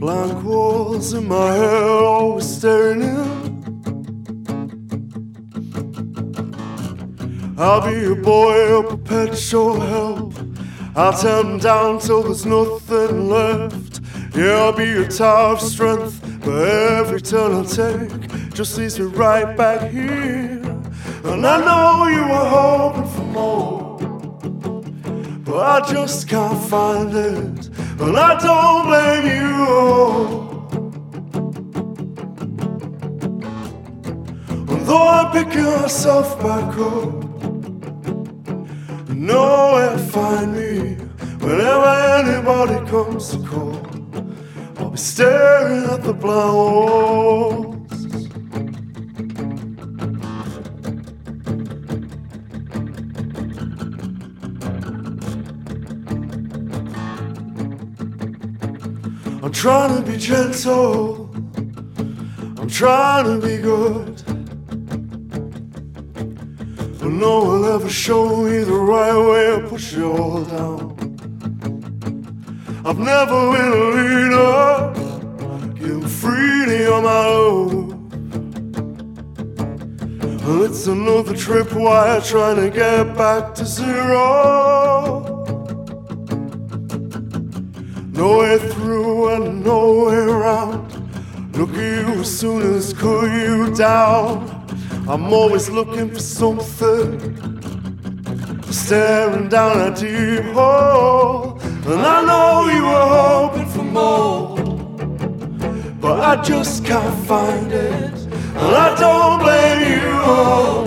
[0.00, 3.41] Blank walls in my head, always staring in.
[7.62, 10.34] I'll be a boy of perpetual help.
[10.96, 14.00] I'll them down till there's nothing left.
[14.34, 19.04] Yeah, I'll be a tower of strength, but every turn I take just leads me
[19.06, 20.60] right back here.
[21.22, 23.98] And I know you were hoping for more,
[25.44, 27.68] but I just can't find it.
[28.00, 29.62] And I don't blame you.
[34.68, 37.21] And though I'm picking myself back up
[39.22, 40.94] know where to find me
[41.38, 43.86] whenever anybody comes to call.
[44.78, 47.76] I'll be staring at the blind walls.
[59.44, 61.30] I'm trying to be gentle.
[62.58, 64.11] I'm trying to be good.
[67.12, 70.96] No one ever showed me the right way to push it all down.
[72.86, 74.92] I've never been a leader,
[75.74, 77.92] getting freely on my own.
[80.64, 85.44] It's another trip wire trying to get back to zero.
[88.12, 90.90] No way through and no way around.
[91.56, 94.61] Look at you as soon as cool you down.
[95.08, 97.18] I'm always looking for something,
[98.70, 101.58] staring down a deep hole.
[101.86, 104.56] And I know you were hoping for more,
[106.00, 108.14] but I just can't find it.
[108.14, 110.08] And I don't blame you.
[110.24, 110.86] Oh.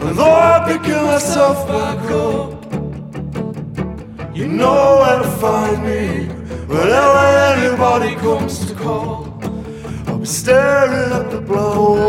[0.00, 2.64] And though I'm picking myself back up,
[4.34, 6.28] you know where to find me
[6.64, 7.26] whenever
[7.58, 9.25] anybody comes to call
[10.26, 12.00] stirring up the blows.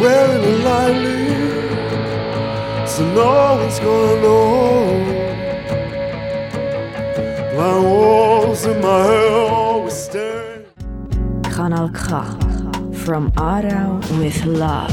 [0.00, 1.26] Wearing a lightly,
[2.86, 4.55] so no one's gonna know.
[11.56, 12.24] Kanal K.
[12.92, 14.92] From Aarau with love.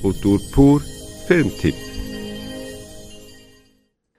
[0.00, 0.80] Kultur pur,
[1.26, 1.74] Filmtipp.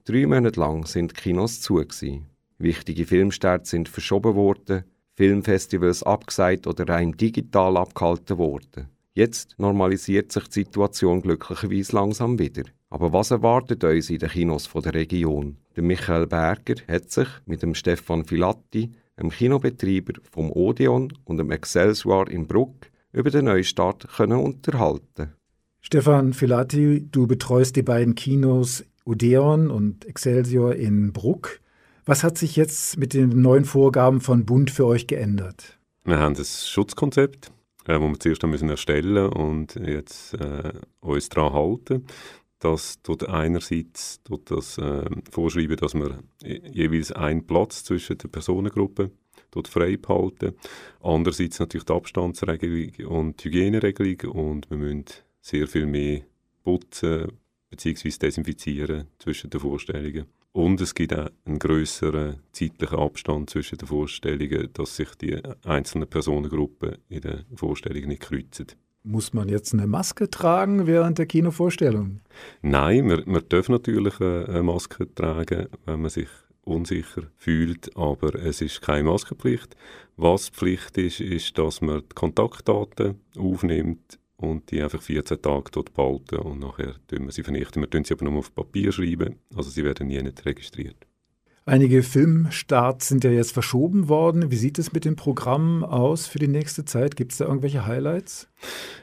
[0.06, 1.76] Drei Monate lang sind die Kinos zu.
[1.76, 2.28] Gewesen.
[2.58, 4.84] Wichtige Filmstarts sind verschoben worden,
[5.16, 8.88] Filmfestivals abgesagt oder rein digital abgehalten worden.
[9.14, 12.64] Jetzt normalisiert sich die Situation glücklicherweise langsam wieder.
[12.90, 15.58] Aber was erwartet uns in den Kinos von der Region?
[15.76, 21.52] Der Michael Berger hat sich mit dem Stefan Filatti, einem Kinobetreiber vom Odeon und dem
[21.52, 25.34] Excelsior in Bruck, über den Neustart können unterhalten.
[25.82, 31.60] Stefan Filati, du betreust die beiden Kinos Odeon und Excelsior in Bruck.
[32.06, 35.78] Was hat sich jetzt mit den neuen Vorgaben von Bund für euch geändert?
[36.06, 37.52] Wir haben das Schutzkonzept,
[37.86, 40.72] äh, das wir zuerst müssen erstellen und jetzt äh,
[41.02, 42.06] uns daran halten.
[42.60, 49.12] Das tut einerseits tut das, äh, vorschreiben, dass wir jeweils einen Platz zwischen den Personengruppen
[49.52, 50.56] dort frei behalten.
[51.02, 55.06] Andererseits natürlich die Abstandsregelung und die Hygieneregelung und wir müssen
[55.42, 56.22] sehr viel mehr
[56.64, 57.32] putzen
[57.70, 58.10] bzw.
[58.18, 60.26] desinfizieren zwischen den Vorstellungen.
[60.52, 66.10] Und es gibt auch einen größeren zeitlichen Abstand zwischen den Vorstellungen, dass sich die einzelnen
[66.10, 68.68] Personengruppen in den Vorstellungen nicht kreuzen.
[69.10, 72.20] Muss man jetzt eine Maske tragen während der Kinovorstellung?
[72.62, 76.28] Nein, man, man darf natürlich eine Maske tragen, wenn man sich
[76.66, 79.78] unsicher fühlt, aber es ist keine Maskenpflicht.
[80.18, 85.94] Was Pflicht ist, ist, dass man die Kontaktdaten aufnimmt und die einfach 14 Tage dort
[85.94, 87.82] behalten und nachher tun wir sie vernichten.
[87.82, 91.07] Wir tun sie aber nur auf Papier schreiben, also sie werden nie nicht registriert.
[91.70, 94.52] Einige Filmstarts sind ja jetzt verschoben worden.
[94.52, 97.18] Wie sieht es mit dem Programm aus für die nächste Zeit?
[97.18, 98.48] Gibt es da irgendwelche Highlights?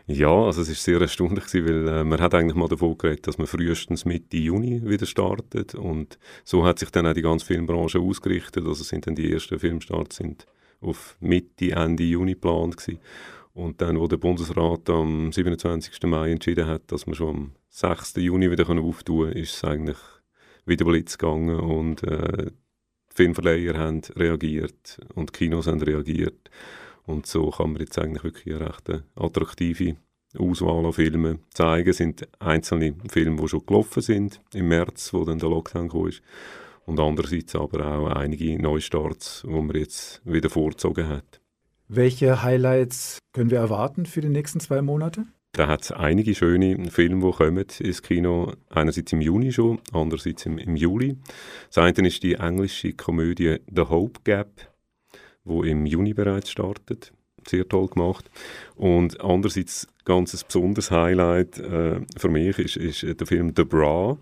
[0.07, 3.37] Ja, also es ist sehr erstaunlich, weil äh, man hat eigentlich mal davon geredet, dass
[3.37, 8.01] man frühestens Mitte Juni wieder startet und so hat sich dann auch die ganze Filmbranche
[8.01, 8.67] ausgerichtet.
[8.67, 10.47] Also sind dann die ersten Filmstarts sind
[10.81, 12.99] auf Mitte, Ende Juni geplant gewesen.
[13.53, 16.03] Und dann, wo der Bundesrat am 27.
[16.05, 18.15] Mai entschieden hat, dass wir schon am 6.
[18.17, 19.99] Juni wieder auftun können, ist es eigentlich
[20.67, 26.51] wieder Blitz gegangen und äh, die Filmverleiher haben reagiert und die Kinos haben reagiert.
[27.07, 29.97] Und so kann man jetzt eigentlich wirklich eine recht attraktive
[30.39, 31.91] Auswahl an Filmen zeigen.
[31.91, 36.11] Es sind einzelne Filme, die schon gelaufen sind im März, wo dann der Lockdown kam.
[36.87, 41.41] Und andererseits aber auch einige Neustarts, die man jetzt wieder vorgezogen hat.
[41.89, 45.25] Welche Highlights können wir erwarten für die nächsten zwei Monate?
[45.55, 48.55] Da hat es einige schöne Filme, die kommen ins Kino.
[48.71, 51.17] Einerseits im Juni schon, andererseits im, im Juli.
[51.69, 54.49] Das eine ist die englische Komödie The Hope Gap,
[55.45, 57.13] wo im Juni bereits startet.
[57.47, 58.29] Sehr toll gemacht.
[58.75, 64.19] Und andererseits ganz ein besonderes Highlight äh, für mich ist, ist der Film The Bra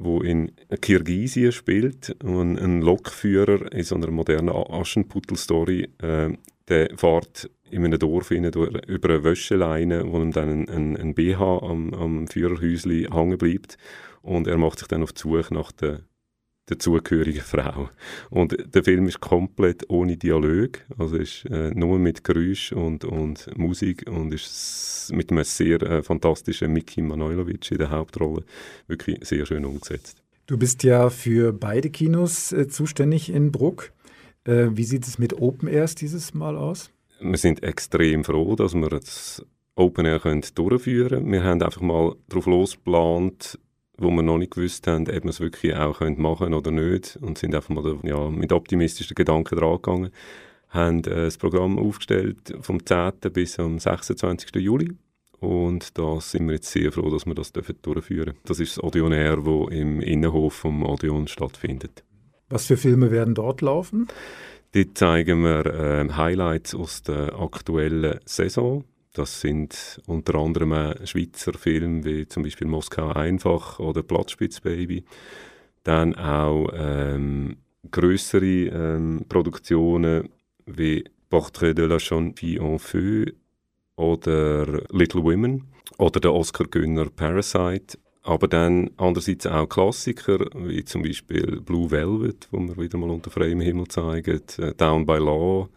[0.00, 6.30] wo in Kirgisien spielt und ein Lokführer in so einer modernen Aschenputtel-Story äh,
[6.68, 11.14] der fährt in einem Dorf rein, über eine Wäscheleine, wo ihm dann ein, ein, ein
[11.14, 13.78] BH am, am Führerhäuschen hängen bleibt.
[14.22, 16.00] Und er macht sich dann auf die Suche nach der,
[16.78, 17.88] zugehörigen Frau.
[18.30, 23.48] Und der Film ist komplett ohne Dialog, also ist äh, nur mit Geräusch und, und
[23.56, 28.44] Musik und ist mit einem sehr äh, fantastischen Miki Manojlovic in der Hauptrolle
[28.86, 30.22] wirklich sehr schön umgesetzt.
[30.46, 33.92] Du bist ja für beide Kinos äh, zuständig in Bruck.
[34.44, 36.90] Äh, wie sieht es mit Open Airs dieses Mal aus?
[37.20, 39.44] Wir sind extrem froh, dass wir das
[39.74, 40.20] Open Air
[40.54, 41.32] durchführen können.
[41.32, 43.58] Wir haben einfach mal darauf losgeplant,
[43.96, 47.18] wo wir noch nicht gewusst haben, ob wir es wirklich auch machen können oder nicht.
[47.20, 50.10] Und sind einfach mal ja, mit optimistischen Gedanken dran gegangen.
[50.68, 53.12] Haben äh, das Programm aufgestellt vom 10.
[53.32, 54.56] bis am 26.
[54.56, 54.92] Juli.
[55.40, 58.40] Und da sind wir jetzt sehr froh, dass wir das durchführen dürfen.
[58.44, 62.04] Das ist das Odeon Air, das im Innenhof vom Odeon stattfindet.
[62.48, 64.08] Was für Filme werden dort laufen?
[64.72, 68.84] Dort zeigen wir äh, Highlights aus der aktuellen Saison.
[69.14, 75.04] Das sind unter anderem Schweizer Filme wie zum Beispiel Moskau einfach oder Platzspitzbaby.
[75.82, 77.56] Dann auch ähm,
[77.90, 80.28] größere ähm, Produktionen
[80.66, 83.24] wie Portrait de la Jeune Fille en Feu
[83.96, 85.64] oder Little Women
[85.98, 87.98] oder der Oscar-Gönner Parasite
[88.28, 93.30] aber dann andererseits auch Klassiker, wie zum Beispiel Blue Velvet, wo wir wieder mal unter
[93.30, 95.68] freiem Himmel zeigen, äh, Down by Law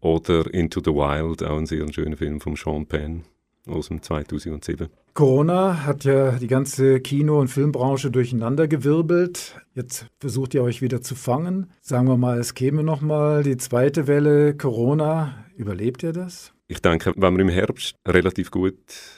[0.00, 3.24] oder Into the Wild, auch ein sehr schöner Film von Sean Penn.
[3.66, 4.88] aus dem 2007.
[5.12, 9.60] Corona hat ja die ganze Kino- und Filmbranche durcheinandergewirbelt.
[9.74, 11.66] Jetzt versucht ihr euch wieder zu fangen.
[11.82, 15.44] Sagen wir mal, es käme noch mal die zweite Welle Corona.
[15.56, 16.54] Überlebt ihr das?
[16.70, 18.76] Ich denke, wenn wir im Herbst relativ gut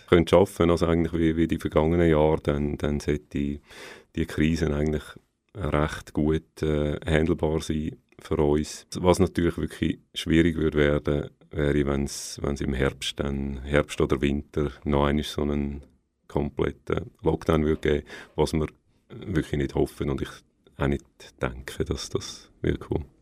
[0.09, 3.61] können arbeiten können, also eigentlich wie, wie die vergangenen Jahre, dann, dann sollte die,
[4.15, 5.03] die Krisen eigentlich
[5.57, 8.87] recht gut äh, handelbar sein für uns.
[8.97, 14.71] Was natürlich wirklich schwierig würde werden, wäre, wenn es im Herbst, dann Herbst oder Winter
[14.85, 15.83] noch einmal so einen
[16.29, 18.69] kompletten Lockdown würde geben, was wir
[19.09, 20.31] wirklich nicht hoffen und ich
[20.77, 21.05] auch nicht
[21.43, 23.20] denke, dass das wird kommen.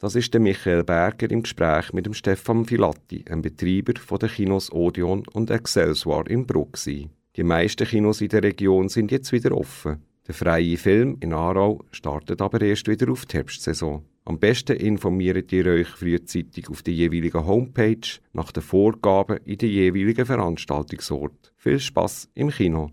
[0.00, 4.72] Das ist der Michael Berger im Gespräch mit dem Stefan Filatti, einem Betreiber der Kinos
[4.72, 6.78] Odeon und Excelsior in Bruck.
[6.86, 10.02] Die meisten Kinos in der Region sind jetzt wieder offen.
[10.26, 14.02] Der freie Film in Aarau startet aber erst wieder auf die Herbstsaison.
[14.24, 19.68] Am besten informiert ihr euch frühzeitig auf der jeweiligen Homepage nach den Vorgaben in den
[19.68, 21.52] jeweiligen Veranstaltungsort.
[21.58, 22.90] Viel Spaß im Kino.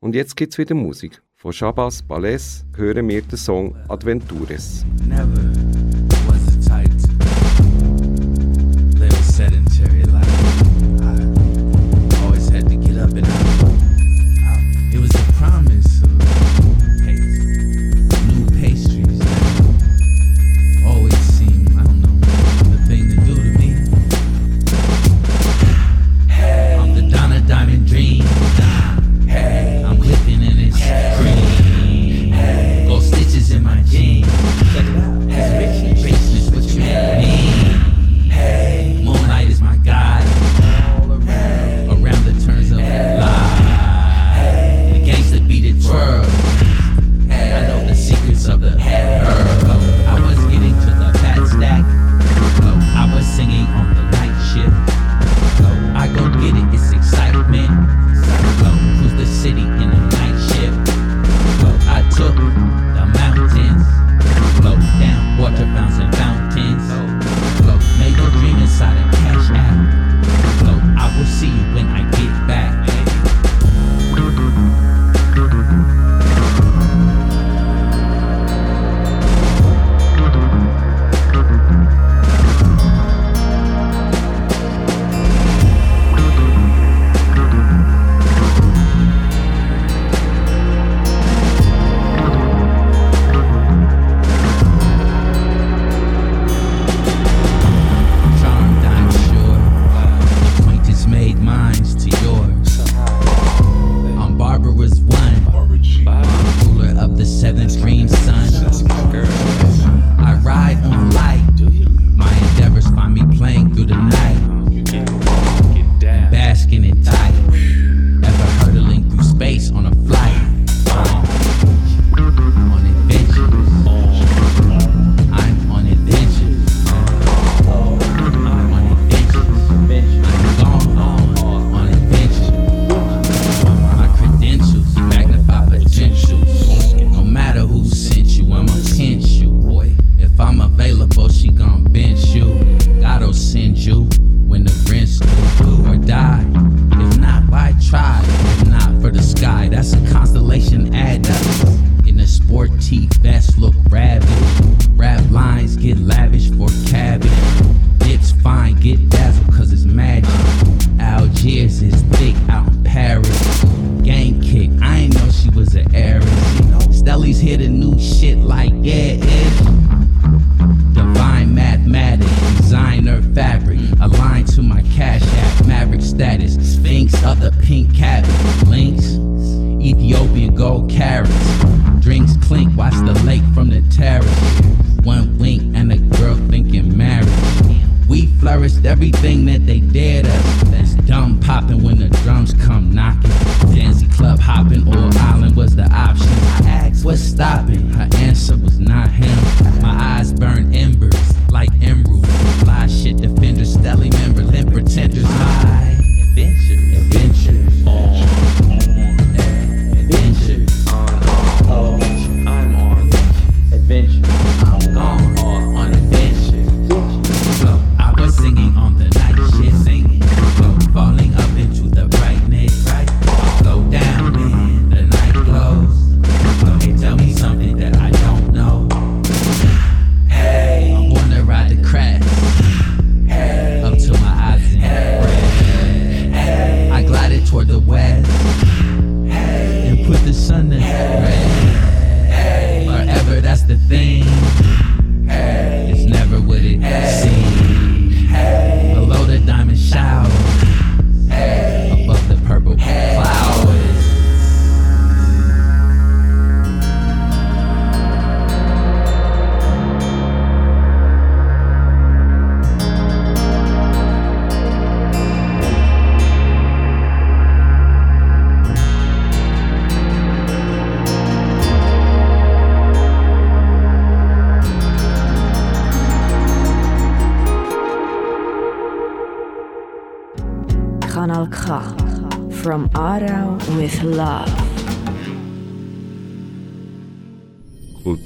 [0.00, 1.22] Und jetzt gibt's wieder Musik.
[1.36, 4.84] Von Shabazz Balles hören wir den Song Adventures.
[5.06, 5.65] Never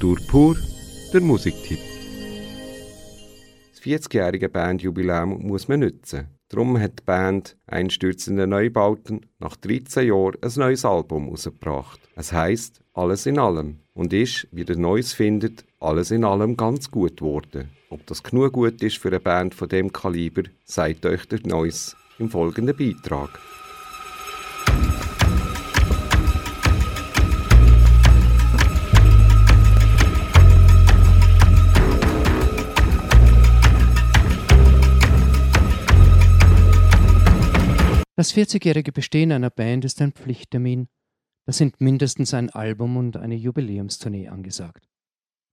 [0.01, 0.57] Kultur pur,
[1.13, 1.77] der Musiktipp.
[3.69, 6.25] Das 40-jährige Bandjubiläum muss man nutzen.
[6.49, 11.99] Darum hat die Band Einstürzende Neubauten nach 13 Jahren ein neues Album herausgebracht.
[12.15, 16.89] Es heisst Alles in allem und ist, wie ihr Neues findet, alles in allem ganz
[16.89, 17.69] gut geworden.
[17.91, 21.95] Ob das genug gut ist für eine Band von dem Kaliber, sagt euch der Neues
[22.17, 23.39] im folgenden Beitrag.
[38.21, 40.89] Das 40-jährige Bestehen einer Band ist ein Pflichttermin.
[41.47, 44.87] Da sind mindestens ein Album und eine Jubiläumstournee angesagt.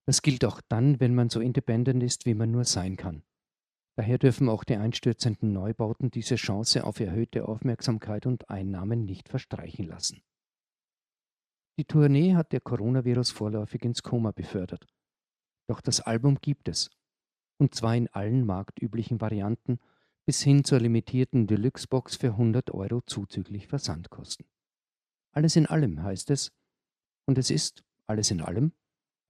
[0.06, 3.22] Das gilt auch dann, wenn man so independent ist, wie man nur sein kann.
[3.96, 9.86] Daher dürfen auch die einstürzenden Neubauten diese Chance auf erhöhte Aufmerksamkeit und Einnahmen nicht verstreichen
[9.86, 10.20] lassen.
[11.78, 14.86] Die Tournee hat der Coronavirus vorläufig ins Koma befördert.
[15.70, 16.90] Doch das Album gibt es.
[17.56, 19.78] Und zwar in allen marktüblichen Varianten
[20.28, 24.44] bis hin zur limitierten Deluxe-Box für 100 Euro zuzüglich Versandkosten.
[25.32, 26.52] Alles in allem heißt es,
[27.24, 28.72] und es ist, alles in allem,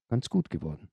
[0.09, 0.89] ganz gut geworden.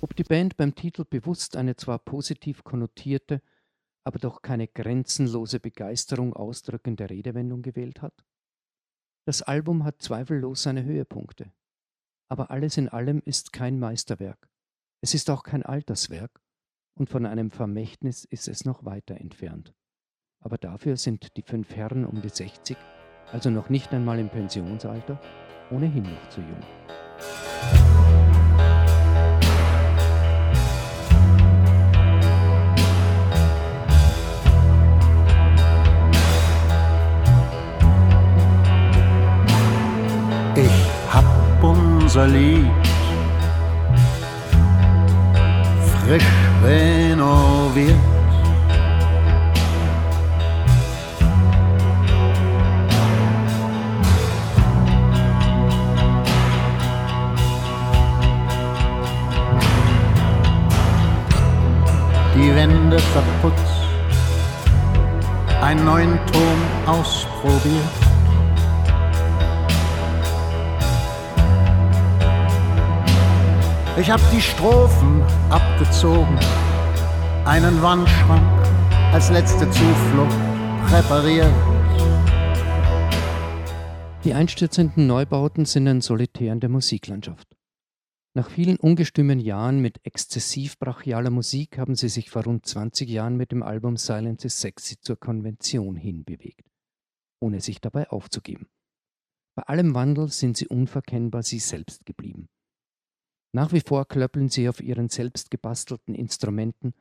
[0.00, 3.40] Ob die Band beim Titel bewusst eine zwar positiv konnotierte,
[4.06, 8.24] aber doch keine grenzenlose Begeisterung ausdrückende Redewendung gewählt hat?
[9.26, 11.52] Das Album hat zweifellos seine Höhepunkte.
[12.28, 14.48] Aber alles in allem ist kein Meisterwerk.
[15.02, 16.40] Es ist auch kein Alterswerk
[16.96, 19.74] und von einem Vermächtnis ist es noch weiter entfernt.
[20.40, 22.76] Aber dafür sind die fünf Herren um die 60,
[23.32, 25.20] also noch nicht einmal im Pensionsalter,
[25.72, 27.85] ohnehin noch zu jung.
[42.06, 42.70] Unser Lied
[46.04, 46.22] frisch
[46.62, 47.96] renoviert.
[62.36, 63.58] Die Wände verputzt,
[65.60, 68.05] einen neuen Ton ausprobiert.
[73.98, 76.38] Ich hab die Strophen abgezogen,
[77.46, 78.44] einen Wandschrank
[79.10, 80.36] als letzte Zuflucht
[80.86, 81.50] präpariert.
[84.22, 87.56] Die einstürzenden Neubauten sind ein Solitär in der Musiklandschaft.
[88.34, 93.38] Nach vielen ungestümen Jahren mit exzessiv brachialer Musik haben sie sich vor rund 20 Jahren
[93.38, 96.68] mit dem Album Silence is Sexy zur Konvention hinbewegt,
[97.40, 98.66] ohne sich dabei aufzugeben.
[99.54, 102.50] Bei allem Wandel sind sie unverkennbar sie selbst geblieben.
[103.56, 106.92] Nach wie vor klöppeln sie auf ihren selbst gebastelten Instrumenten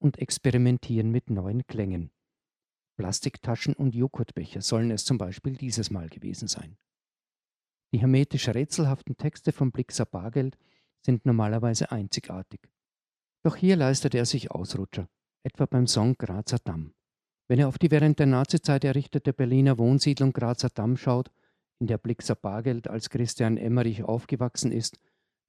[0.00, 2.10] und experimentieren mit neuen Klängen.
[2.96, 6.78] Plastiktaschen und Joghurtbecher sollen es zum Beispiel dieses Mal gewesen sein.
[7.92, 10.58] Die hermetisch rätselhaften Texte von Blixer Bargeld
[11.00, 12.58] sind normalerweise einzigartig.
[13.44, 15.08] Doch hier leistet er sich Ausrutscher,
[15.44, 16.92] etwa beim Song Grazer Damm.
[17.46, 21.30] Wenn er auf die während der Nazizeit errichtete Berliner Wohnsiedlung Grazer Damm schaut,
[21.78, 24.98] in der Blixer Bargeld als Christian Emmerich aufgewachsen ist,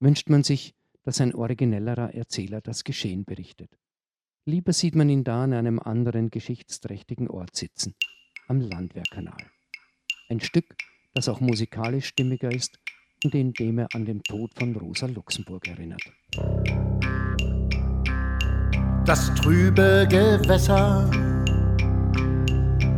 [0.02, 0.74] wünscht man sich,
[1.04, 3.70] dass ein originellerer Erzähler das Geschehen berichtet.
[4.44, 7.94] Lieber sieht man ihn da an einem anderen geschichtsträchtigen Ort sitzen,
[8.48, 9.50] am Landwehrkanal.
[10.28, 10.76] Ein Stück,
[11.14, 12.78] das auch musikalisch stimmiger ist
[13.24, 16.02] und in dem er an den Tod von Rosa Luxemburg erinnert.
[19.04, 21.08] Das trübe Gewässer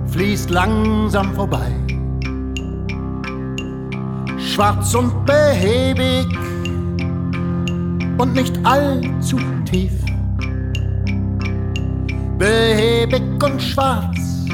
[0.06, 1.72] fließt langsam vorbei.
[4.38, 6.53] Schwarz und behäbig
[8.18, 9.92] und nicht allzu tief.
[12.38, 14.46] Behäbig und schwarz,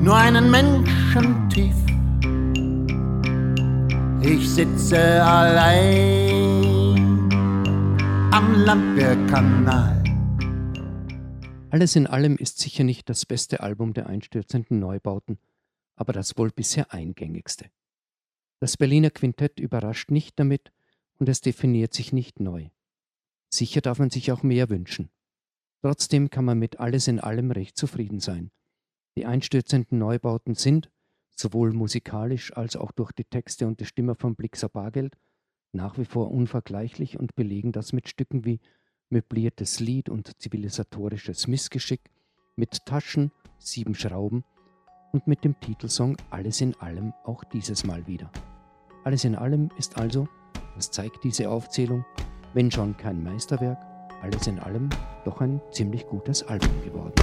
[0.00, 1.74] nur einen Menschen tief.
[4.22, 6.52] Ich sitze allein
[8.32, 10.02] am Landwehrkanal.
[11.70, 15.38] Alles in allem ist sicher nicht das beste Album der einstürzenden Neubauten,
[15.96, 17.66] aber das wohl bisher eingängigste.
[18.60, 20.70] Das Berliner Quintett überrascht nicht damit
[21.22, 22.70] und es definiert sich nicht neu.
[23.48, 25.08] Sicher darf man sich auch mehr wünschen.
[25.80, 28.50] Trotzdem kann man mit alles in allem recht zufrieden sein.
[29.16, 30.90] Die einstürzenden Neubauten sind,
[31.30, 35.16] sowohl musikalisch als auch durch die Texte und die Stimme von Blixer Bargeld,
[35.70, 38.58] nach wie vor unvergleichlich und belegen das mit Stücken wie
[39.08, 42.00] möbliertes Lied und zivilisatorisches Missgeschick,
[42.56, 44.42] mit Taschen, sieben Schrauben
[45.12, 48.28] und mit dem Titelsong Alles in allem auch dieses Mal wieder.
[49.04, 50.26] Alles in allem ist also,
[50.74, 52.04] was zeigt diese Aufzählung,
[52.54, 53.78] wenn schon kein Meisterwerk,
[54.22, 54.88] alles in allem
[55.24, 57.14] doch ein ziemlich gutes Album geworden.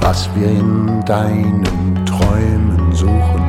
[0.00, 3.43] was wir in deinen Träumen suchen.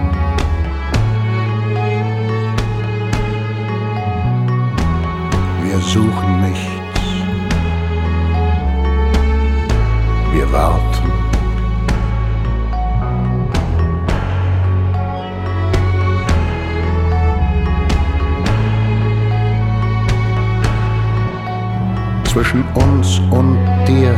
[5.76, 6.70] Wir suchen nichts,
[10.32, 11.12] wir warten.
[22.24, 24.16] Zwischen uns und dir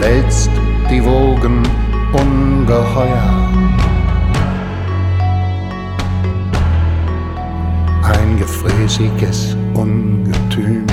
[0.00, 0.50] wälzt
[0.90, 1.62] die Wogen
[2.12, 3.69] ungeheuer.
[8.30, 10.86] Ein gefräßiges Ungetüm.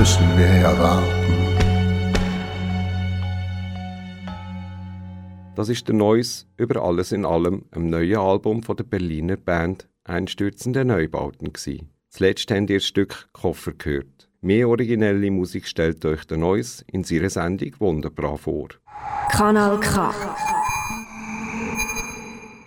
[0.00, 1.54] Müssen wir ja warten.
[5.54, 9.90] Das ist der Neues über alles in allem, einem neuen Album von der Berliner Band
[10.04, 11.86] Einstürzende Neubauten gsi.
[12.08, 14.30] Zuletzt habt ihr das Stück Koffer gehört.
[14.40, 18.68] Mehr originelle Musik stellt euch der Neues in seiner Sendung wunderbar vor.
[19.30, 20.14] Kanal K.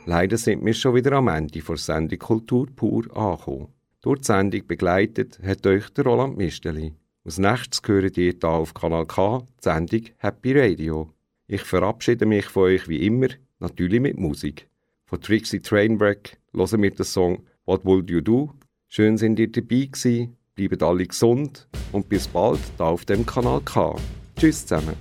[0.05, 3.69] Leider sind wir schon wieder am Ende der Sendung Kultur pur angekommen.
[4.03, 6.93] Durch die Sendung begleitet hat euch der Roland Misteli.
[7.25, 11.13] Als nächstes gehört ihr hier auf Kanal K die Sendung Happy Radio.
[11.47, 13.27] Ich verabschiede mich von euch wie immer,
[13.59, 14.67] natürlich mit Musik.
[15.05, 18.53] Von Trixie Trainwreck hören wir den Song What Would You Do?
[18.89, 23.61] Schön sind ihr dabei gewesen, bleibt alle gesund und bis bald da auf dem Kanal
[23.61, 23.95] K.
[24.37, 24.97] Tschüss zusammen.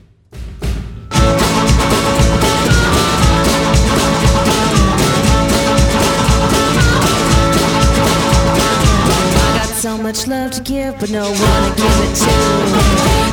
[9.82, 12.30] So much love to give, but no one to give it to.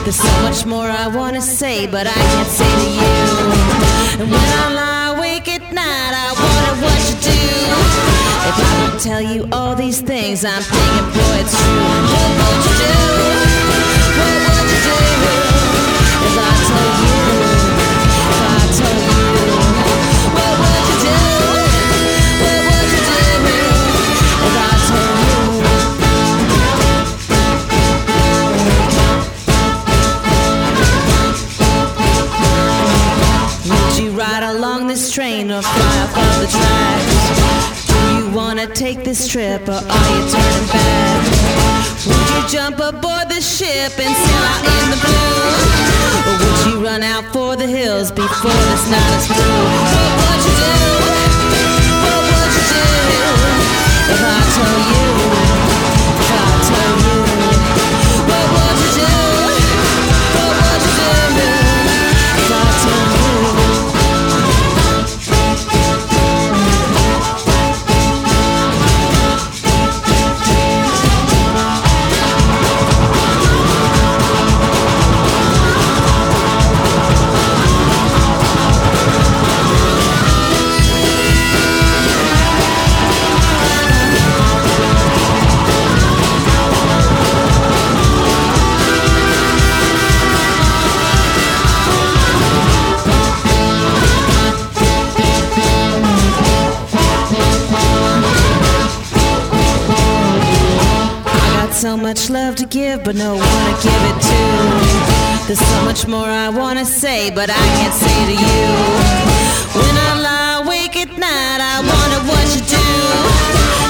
[0.04, 3.22] There's so much more I wanna say, but I can't say to you.
[4.20, 7.38] And when I lie awake at night, I wonder what you do.
[8.50, 11.86] If I could tell you all these things, I'm thinking, boy, it's true.
[12.10, 12.98] What would you do?
[14.18, 14.98] What would you do?
[16.26, 17.39] If I told you,
[35.12, 37.86] train or fly off of the tracks?
[37.88, 41.26] Do you wanna take this trip or are you turning back?
[42.06, 45.50] Would you jump aboard the ship and sail out in the blue?
[46.28, 49.66] Or would you run out for the hills before this night is through?
[50.20, 50.74] What would you do?
[52.06, 52.84] What would you do
[54.14, 55.69] if I told you?
[101.80, 104.40] So much love to give, but no one to give it to.
[105.48, 108.68] There's so much more I wanna say, but I can't say to you.
[109.80, 112.88] When I lie awake at night, I wonder what you do.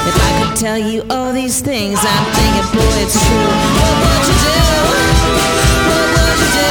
[0.06, 3.54] If I could tell you all these things, I'm thinking, boy, it's true.
[3.82, 4.60] What would you do?
[5.90, 6.70] What would you do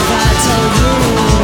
[0.00, 0.72] if I told
[1.32, 1.37] you?